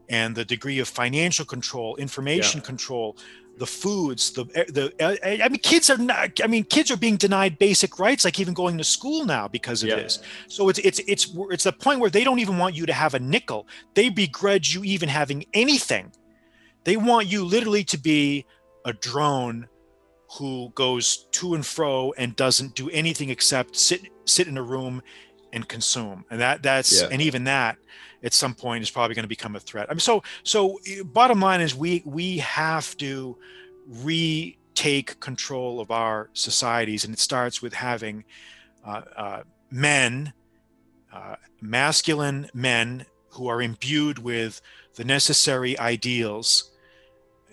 [0.09, 2.65] and the degree of financial control, information yeah.
[2.65, 3.17] control,
[3.57, 6.41] the foods, the eh, the eh, I mean, kids are not.
[6.43, 9.83] I mean, kids are being denied basic rights, like even going to school now because
[9.83, 9.95] of yeah.
[9.95, 10.19] this.
[10.47, 13.13] So it's it's it's it's the point where they don't even want you to have
[13.13, 13.67] a nickel.
[13.93, 16.11] They begrudge you even having anything.
[16.83, 18.45] They want you literally to be
[18.85, 19.67] a drone
[20.37, 25.01] who goes to and fro and doesn't do anything except sit sit in a room
[25.53, 26.25] and consume.
[26.31, 27.09] And that that's yeah.
[27.11, 27.77] and even that
[28.23, 29.87] at some point is probably going to become a threat.
[29.89, 33.37] I mean, so so bottom line is we we have to
[33.87, 38.23] retake control of our societies, and it starts with having
[38.85, 40.33] uh, uh, men,
[41.11, 44.61] uh, masculine men who are imbued with
[44.95, 46.71] the necessary ideals,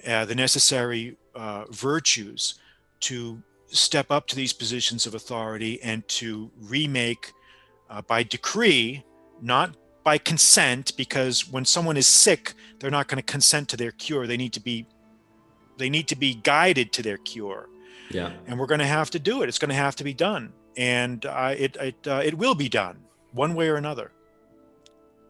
[0.07, 2.55] uh, the necessary uh, virtues
[3.01, 7.33] to step up to these positions of authority and to remake
[7.89, 9.03] uh, by decree,
[9.41, 13.93] not by consent because when someone is sick they're not going to consent to their
[13.93, 14.27] cure.
[14.27, 14.87] They need to be
[15.79, 17.69] they need to be guided to their cure.
[18.11, 18.33] Yeah.
[18.47, 19.49] And we're going to have to do it.
[19.49, 20.53] It's going to have to be done.
[20.77, 22.99] And uh, it it, uh, it will be done
[23.33, 24.11] one way or another.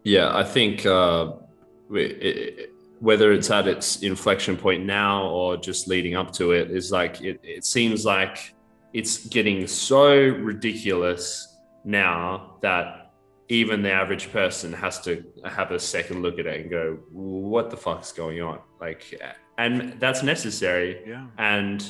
[0.05, 1.32] Yeah i think uh,
[1.90, 2.70] it,
[3.01, 7.20] whether it's at its inflection point now or just leading up to it is like
[7.20, 8.55] it, it seems like
[8.92, 13.09] it's getting so ridiculous now that
[13.51, 17.68] even the average person has to have a second look at it and go, what
[17.68, 18.60] the fuck's going on?
[18.81, 19.20] Like,
[19.59, 21.02] and that's necessary.
[21.05, 21.27] Yeah.
[21.36, 21.85] And,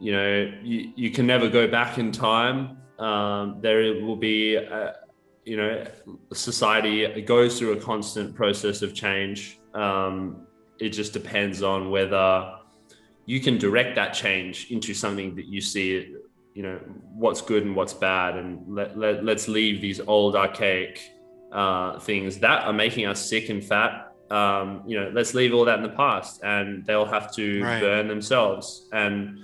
[0.00, 2.78] you know, you, you can never go back in time.
[2.98, 4.96] Um, there will be, a,
[5.44, 5.86] you know,
[6.32, 9.60] society goes through a constant process of change.
[9.74, 10.44] Um,
[10.80, 12.56] it just depends on whether
[13.26, 16.16] you can direct that change into something that you see
[16.54, 16.78] you know
[17.14, 21.00] what's good and what's bad and let, let, let's leave these old archaic
[21.52, 25.64] uh, things that are making us sick and fat um, you know let's leave all
[25.64, 27.80] that in the past and they'll have to right.
[27.80, 29.38] burn themselves and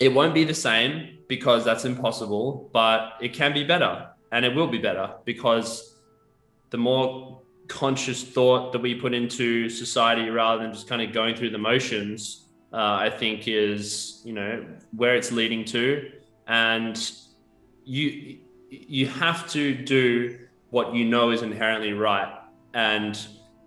[0.00, 4.54] it won't be the same because that's impossible but it can be better and it
[4.54, 5.96] will be better because
[6.70, 11.36] the more conscious thought that we put into society rather than just kind of going
[11.36, 14.64] through the motions uh, I think is you know
[14.96, 16.10] where it's leading to,
[16.46, 17.12] and
[17.84, 18.38] you
[18.70, 20.38] you have to do
[20.70, 22.32] what you know is inherently right,
[22.74, 23.18] and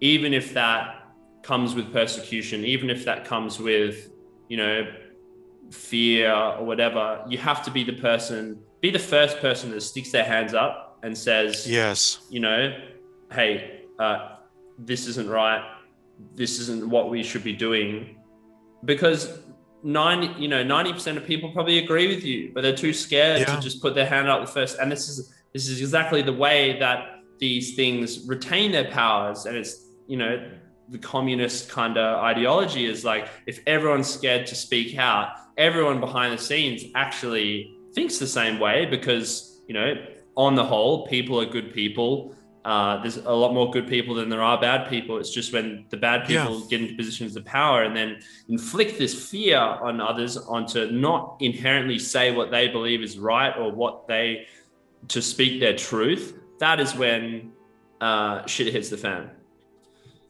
[0.02, 1.08] even if that
[1.42, 4.12] comes with persecution, even if that comes with
[4.48, 4.88] you know
[5.72, 10.12] fear or whatever, you have to be the person, be the first person that sticks
[10.12, 12.78] their hands up and says, Yes, you know,
[13.32, 14.36] hey, uh,
[14.78, 15.64] this isn't right.
[16.36, 18.18] This isn't what we should be doing.
[18.84, 19.40] Because
[19.84, 23.56] 90, you know, 90% of people probably agree with you, but they're too scared Yeah.
[23.56, 24.78] to just put their hand up first.
[24.80, 27.00] And this is this is exactly the way that
[27.40, 29.46] these things retain their powers.
[29.46, 30.50] And it's, you know,
[30.88, 36.34] the communist kind of ideology is like if everyone's scared to speak out, everyone behind
[36.34, 39.96] the scenes actually thinks the same way because, you know,
[40.38, 42.34] on the whole, people are good people.
[42.64, 45.18] Uh, there's a lot more good people than there are bad people.
[45.18, 46.44] It's just when the bad Yeah.
[46.46, 48.20] people get into positions of power and then
[48.50, 53.72] inflict this fear on others onto not inherently say what they believe is right or
[53.72, 54.48] what they
[55.08, 56.38] to speak their truth.
[56.60, 57.52] That is when
[58.00, 59.32] uh, shit hits the fan.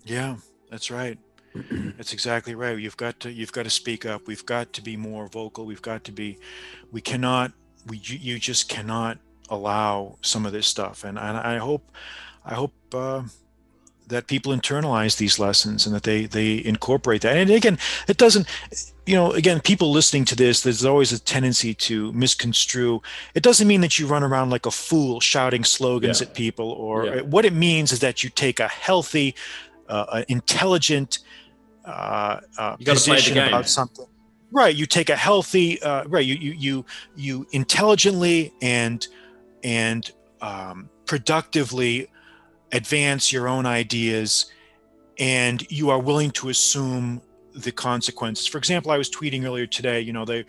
[0.06, 0.38] Yeah,
[0.70, 1.18] that's right.
[1.98, 2.80] That's exactly right.
[2.80, 4.26] You've got to you've got to speak up.
[4.26, 5.66] We've got to be more vocal.
[5.66, 6.40] We've got to be.
[6.94, 7.52] We cannot.
[7.88, 9.18] We you you just cannot
[9.52, 11.04] allow some of this stuff.
[11.04, 11.84] And and I hope,
[12.44, 13.22] I hope uh,
[14.08, 17.38] that people internalize these lessons and that they they incorporate that.
[17.38, 18.48] And again, it doesn't.
[19.08, 23.02] You know, again, people listening to this, there's always a tendency to misconstrue.
[23.34, 26.28] It doesn't mean that you run around like a fool shouting slogans Yeah.
[26.28, 27.22] at people, or Yeah.
[27.22, 29.34] what it means is that you take a healthy,
[29.90, 31.20] uh, intelligent
[31.86, 34.06] uh, uh, You gotta play the position about something.
[34.52, 34.76] Right.
[34.76, 35.82] You take a healthy.
[35.82, 36.26] Uh, right.
[36.26, 39.08] You you you you intelligently and
[39.64, 40.10] and
[40.42, 42.08] um, productively
[42.72, 44.52] advance your own ideas,
[45.20, 47.22] and you are willing to assume
[47.54, 48.48] the consequences.
[48.48, 50.02] For example, I was tweeting earlier today.
[50.02, 50.46] You know, the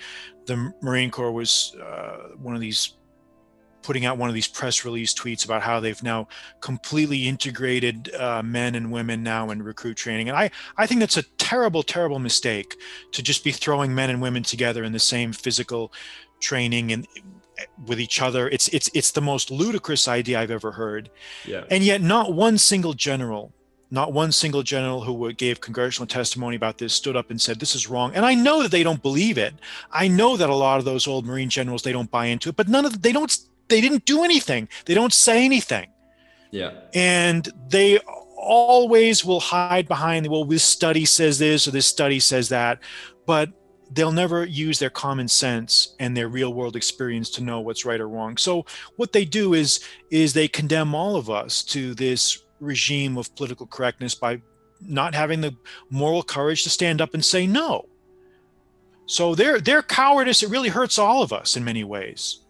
[0.83, 2.97] Marine Corps was uh, one of these
[3.83, 6.29] putting out one of these press release tweets about how they've now
[6.61, 11.17] completely integrated uh, men and women now in recruit training and i i think that's
[11.17, 12.77] a terrible terrible mistake
[13.11, 15.93] to just be throwing men and women together in the same physical
[16.41, 17.07] training and
[17.87, 18.49] with each other.
[18.49, 21.11] It's it's it's the most ludicrous idea i've ever heard.
[21.47, 21.65] Yeah.
[21.71, 23.53] and yet not one single general
[23.91, 27.75] not one single general who gave congressional testimony about this stood up and said this
[27.75, 28.13] is wrong.
[28.15, 29.55] And i know that they don't believe it.
[29.91, 32.57] I know that a lot of those old marine generals they don't buy into it
[32.57, 33.37] but none of they don't
[33.69, 34.69] they didn't do anything.
[34.87, 35.89] They don't say anything.
[36.51, 36.73] Yeah.
[36.93, 37.99] and they
[38.37, 42.79] always will hide behind well this study says this or this study says that.
[43.25, 43.51] But
[43.95, 48.01] they'll never use their common sense and their real world experience to know what's right
[48.01, 48.37] or wrong.
[48.37, 48.67] So
[48.97, 53.67] what they do is is they condemn all of us to this regime of political
[53.67, 54.41] correctness by
[54.81, 55.57] not having the
[55.91, 57.89] moral courage to stand up and say no.
[59.07, 60.43] So their their cowardice.
[60.43, 62.42] It really hurts all of us in many ways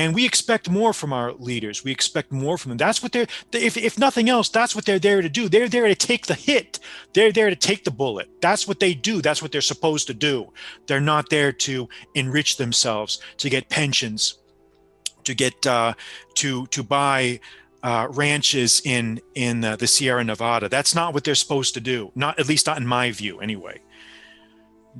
[0.00, 3.26] and we expect more from our leaders we expect more from them that's what they're
[3.52, 6.34] if, if nothing else that's what they're there to do they're there to take the
[6.34, 6.78] hit
[7.12, 10.14] they're there to take the bullet that's what they do that's what they're supposed to
[10.14, 10.52] do
[10.86, 14.38] they're not there to enrich themselves to get pensions
[15.24, 15.92] to get uh,
[16.34, 17.38] to to buy
[17.82, 20.68] uh, ranches in in uh, the Sierra Nevada.
[20.68, 22.10] That's not what they're supposed to do.
[22.14, 23.80] Not at least not in my view, anyway.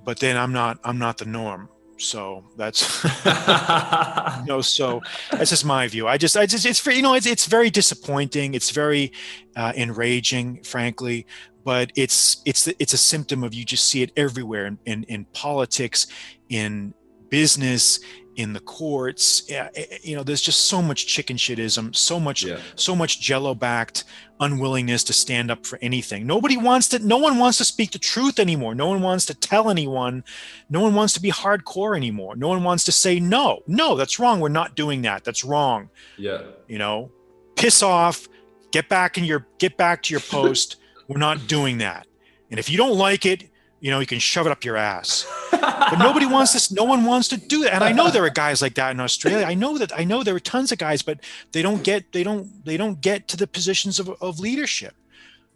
[0.05, 1.69] But then I'm not I'm not the norm.
[2.01, 6.09] So that's you know so that's just my view.
[6.09, 8.55] I just I just it's for you know it's it's very disappointing.
[8.55, 9.13] It's very
[9.55, 11.27] uh, enraging, frankly.
[11.63, 15.25] But it's it's it's a symptom of you just see it everywhere in in, in
[15.27, 16.07] politics,
[16.49, 16.95] in
[17.29, 18.01] business,
[18.37, 19.43] in the courts.
[19.49, 22.61] Yeah, eh, eh, You know, there's just so much chicken shitism, so much yeah.
[22.75, 24.05] so much jello backed
[24.41, 26.27] unwillingness to stand up for anything.
[26.27, 28.75] Nobody wants to no one wants to speak the truth anymore.
[28.75, 30.25] No one wants to tell anyone.
[30.69, 32.37] No one wants to be hardcore anymore.
[32.37, 33.61] No one wants to say no.
[33.67, 34.41] No, that's wrong.
[34.41, 35.25] We're not doing that.
[35.25, 35.91] That's wrong.
[36.17, 36.43] Yeah.
[36.69, 37.11] You know,
[37.57, 38.29] piss off,
[38.71, 40.77] get back in your get back to your post.
[41.09, 42.07] We're not doing that.
[42.51, 43.50] And if you don't like it,
[43.81, 45.27] you know, you can shove it up your ass.
[45.51, 46.71] But nobody wants this.
[46.71, 47.73] No one wants to do that.
[47.75, 49.45] And I know there are guys like that in Australia.
[49.47, 51.19] I know that I know there are tons of guys, but
[51.53, 54.95] they don't get they don't they don't get to the positions of, of leadership.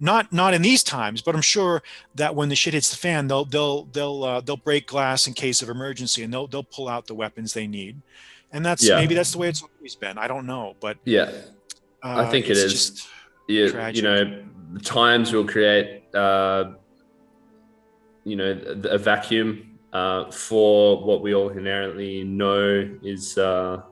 [0.01, 1.82] Not not in these times, but I'm sure
[2.16, 5.34] that when the shit hits the fan, they'll they'll they'll uh, they'll break glass in
[5.34, 8.01] case of emergency, and they'll they'll pull out the weapons they need.
[8.52, 8.96] And that's Yeah.
[8.96, 10.18] maybe that's the way it's always been.
[10.18, 11.30] I don't know, but Yeah.
[12.02, 12.62] uh, I think it's.
[12.62, 13.09] Just,
[13.48, 13.68] Yeah.
[13.68, 13.96] Tragic.
[13.96, 14.42] You know,
[14.82, 16.72] times will create, uh,
[18.24, 18.51] you know,
[18.84, 23.82] a vacuum uh, for what we all inherently know is, uh,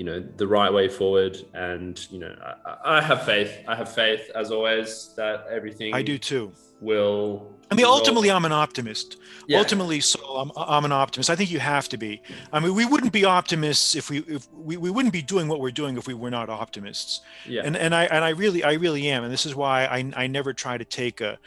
[0.00, 1.36] you know the right way forward.
[1.52, 2.34] And you know
[2.64, 6.52] I, I, have faith i have faith as always that everything i do too.
[6.80, 9.18] will i mean ultimately i'm an optimist.
[9.46, 9.58] Yeah.
[9.58, 11.28] ultimately so I'm, I'm an optimist.
[11.28, 12.22] I think you have to be.
[12.50, 15.60] I mean we wouldn't be optimists if we if we, we wouldn't be doing what
[15.60, 17.20] we're doing if we were not optimists.
[17.46, 17.62] Yeah.
[17.66, 19.22] And and i and i really i really am.
[19.22, 21.38] And this is why i i never try to take a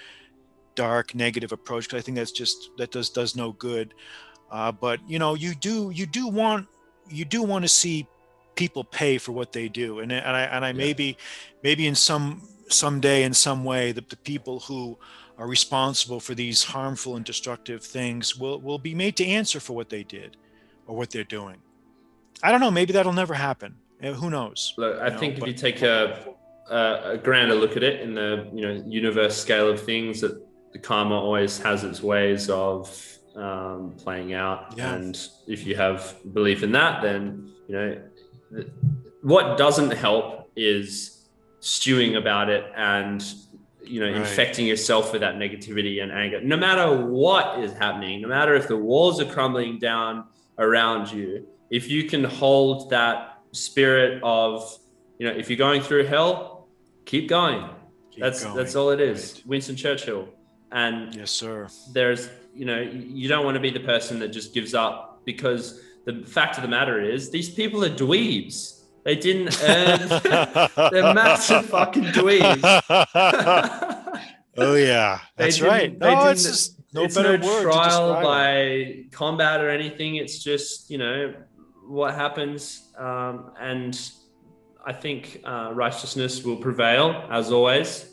[0.75, 3.93] dark negative approach because i think that's just that does does no good.
[4.51, 6.67] Uh, but you know you do you do want
[7.09, 8.07] you do want to see
[8.55, 9.99] people pay for what they do.
[9.99, 10.73] And, and i and i yeah.
[10.73, 11.17] maybe
[11.63, 14.97] maybe in some someday in some way the, the people who
[15.37, 19.73] are responsible for these harmful and destructive things will will be made to answer for
[19.73, 20.37] what they did
[20.87, 21.57] or what they're doing.
[22.41, 23.75] I don't know maybe that'll never happen.
[24.01, 24.73] Uh, who knows?
[24.77, 26.35] Look i think know, if but, you take a,
[26.69, 30.39] a, a grander look at it in the you know universe scale of things that
[30.73, 34.93] the karma always has its ways of um, playing out yeah.
[34.93, 38.65] and if you have belief in that then you know
[39.21, 41.27] what doesn't help is
[41.59, 43.23] stewing about it and
[43.83, 44.17] you know right.
[44.17, 48.67] infecting yourself with that negativity and anger no matter what is happening no matter if
[48.67, 50.25] the walls are crumbling down
[50.59, 54.77] around you if you can hold that spirit of
[55.17, 56.67] you know if you're going through hell
[57.05, 57.67] keep going
[58.11, 58.55] keep that's going.
[58.55, 59.47] that's all it is right.
[59.47, 60.27] winston churchill
[60.73, 64.53] and yes sir there's you know you don't want to be the person that just
[64.53, 68.81] gives up because the fact of the matter is these people are dweebs.
[69.03, 70.09] They didn't earn.
[70.91, 72.81] they're massive fucking dweebs.
[74.57, 75.97] oh yeah, that's right.
[75.97, 79.11] No, it's just no it's better no trial by it.
[79.11, 80.15] combat or anything.
[80.17, 81.33] It's just you know
[81.85, 83.99] what happens, um, and
[84.85, 88.09] I think uh, righteousness will prevail as always.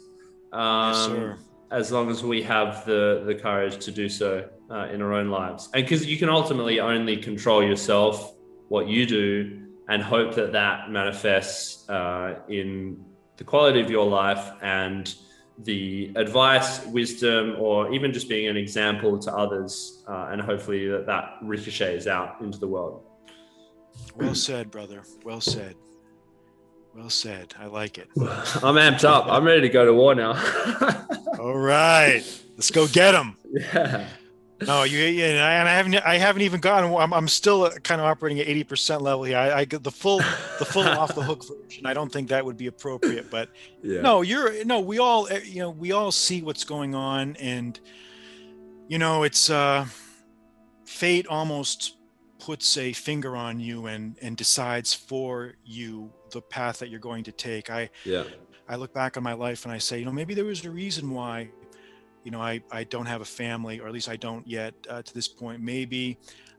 [0.52, 1.38] Um, yes, sir.
[1.70, 5.30] As long as we have the the courage to do so uh, in our own
[5.30, 5.68] lives.
[5.74, 8.34] And because you can ultimately only control yourself,
[8.68, 13.04] what you do, and hope that that manifests uh, in
[13.36, 15.14] the quality of your life and
[15.64, 20.02] the advice, wisdom, or even just being an example to others.
[20.08, 23.02] Uh, and hopefully that, that ricochets out into the world.
[24.16, 25.02] Well said, brother.
[25.24, 25.74] Well said.
[26.94, 27.54] Well said.
[27.58, 28.08] I like it.
[28.16, 29.26] I'm amped up.
[29.28, 30.32] I'm ready to go to war now.
[31.38, 32.22] All right.
[32.56, 33.36] Let's go get them.
[33.52, 34.06] Yeah.
[34.66, 36.92] No, you yeah, and I haven't I haven't even gotten.
[36.94, 39.38] I'm, I'm still kind of operating at eighty percent level here.
[39.38, 40.18] I, I get the full
[40.58, 41.86] the full off the hook version.
[41.86, 43.48] I don't think that would be appropriate, but
[43.82, 44.02] yeah.
[44.02, 44.80] no, you're no.
[44.80, 47.80] We all eh, you know we all see what's going on, and
[48.88, 49.86] you know it's uh,
[50.84, 51.96] fate almost
[52.38, 57.24] puts a finger on you and and decides for you the path that you're going
[57.24, 57.70] to take.
[57.70, 58.24] I yeah.
[58.70, 60.70] I look back on my life and I say, you know, maybe there was a
[60.70, 61.50] reason why
[62.24, 65.02] you know, I, I don't have a family, or at least I don't yet uh,
[65.02, 65.60] to this point.
[65.62, 66.18] Maybe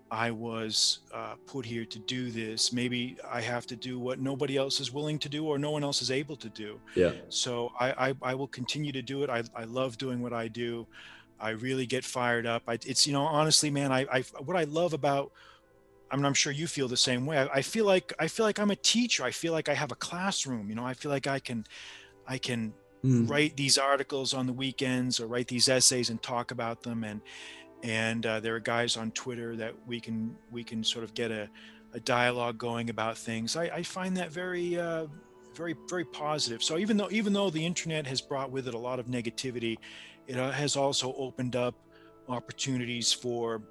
[0.10, 2.74] I was uh, put here to do this.
[2.74, 5.84] Maybe I have to do what nobody else is willing to do or no one
[5.84, 6.80] else is able to do.
[6.96, 7.14] Yeah.
[7.30, 9.30] So I, I, I will continue to do it.
[9.30, 10.88] I, I love doing what I do.
[11.40, 12.64] I really get fired up.
[12.68, 15.32] I, it's, you know, honestly, man, I, I, what I love about,
[16.12, 17.38] I mean, I'm sure you feel the same way.
[17.38, 19.24] I, I feel like, I feel like I'm a teacher.
[19.24, 21.66] I feel like I have a classroom, you know, I feel like I can,
[22.28, 22.74] I can
[23.04, 23.30] mm.
[23.30, 27.22] write these articles on the weekends or write these essays and talk about them and
[27.84, 31.32] and uh, there are guys on twitter that we can we can sort of get
[31.32, 31.50] a,
[31.94, 33.56] a dialogue going about things.
[33.56, 35.08] I, I find that very uh,
[35.56, 36.64] very very positive.
[36.64, 39.78] So even though even though the internet has brought with it a lot of negativity
[40.28, 41.76] it uh, has also opened up
[42.30, 43.62] opportunities for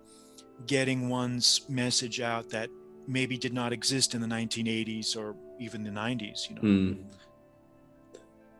[0.66, 2.68] getting one's message out that
[3.06, 6.62] maybe did not exist in the 1980s or even the 90s you know?
[6.62, 7.04] Mm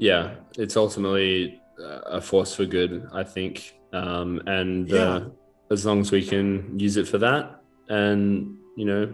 [0.00, 3.74] yeah, it's ultimately a force for good, I think.
[3.92, 5.02] Um, and uh, yeah.
[5.02, 5.28] uh,
[5.70, 9.12] as long as we can use it for that, and you know,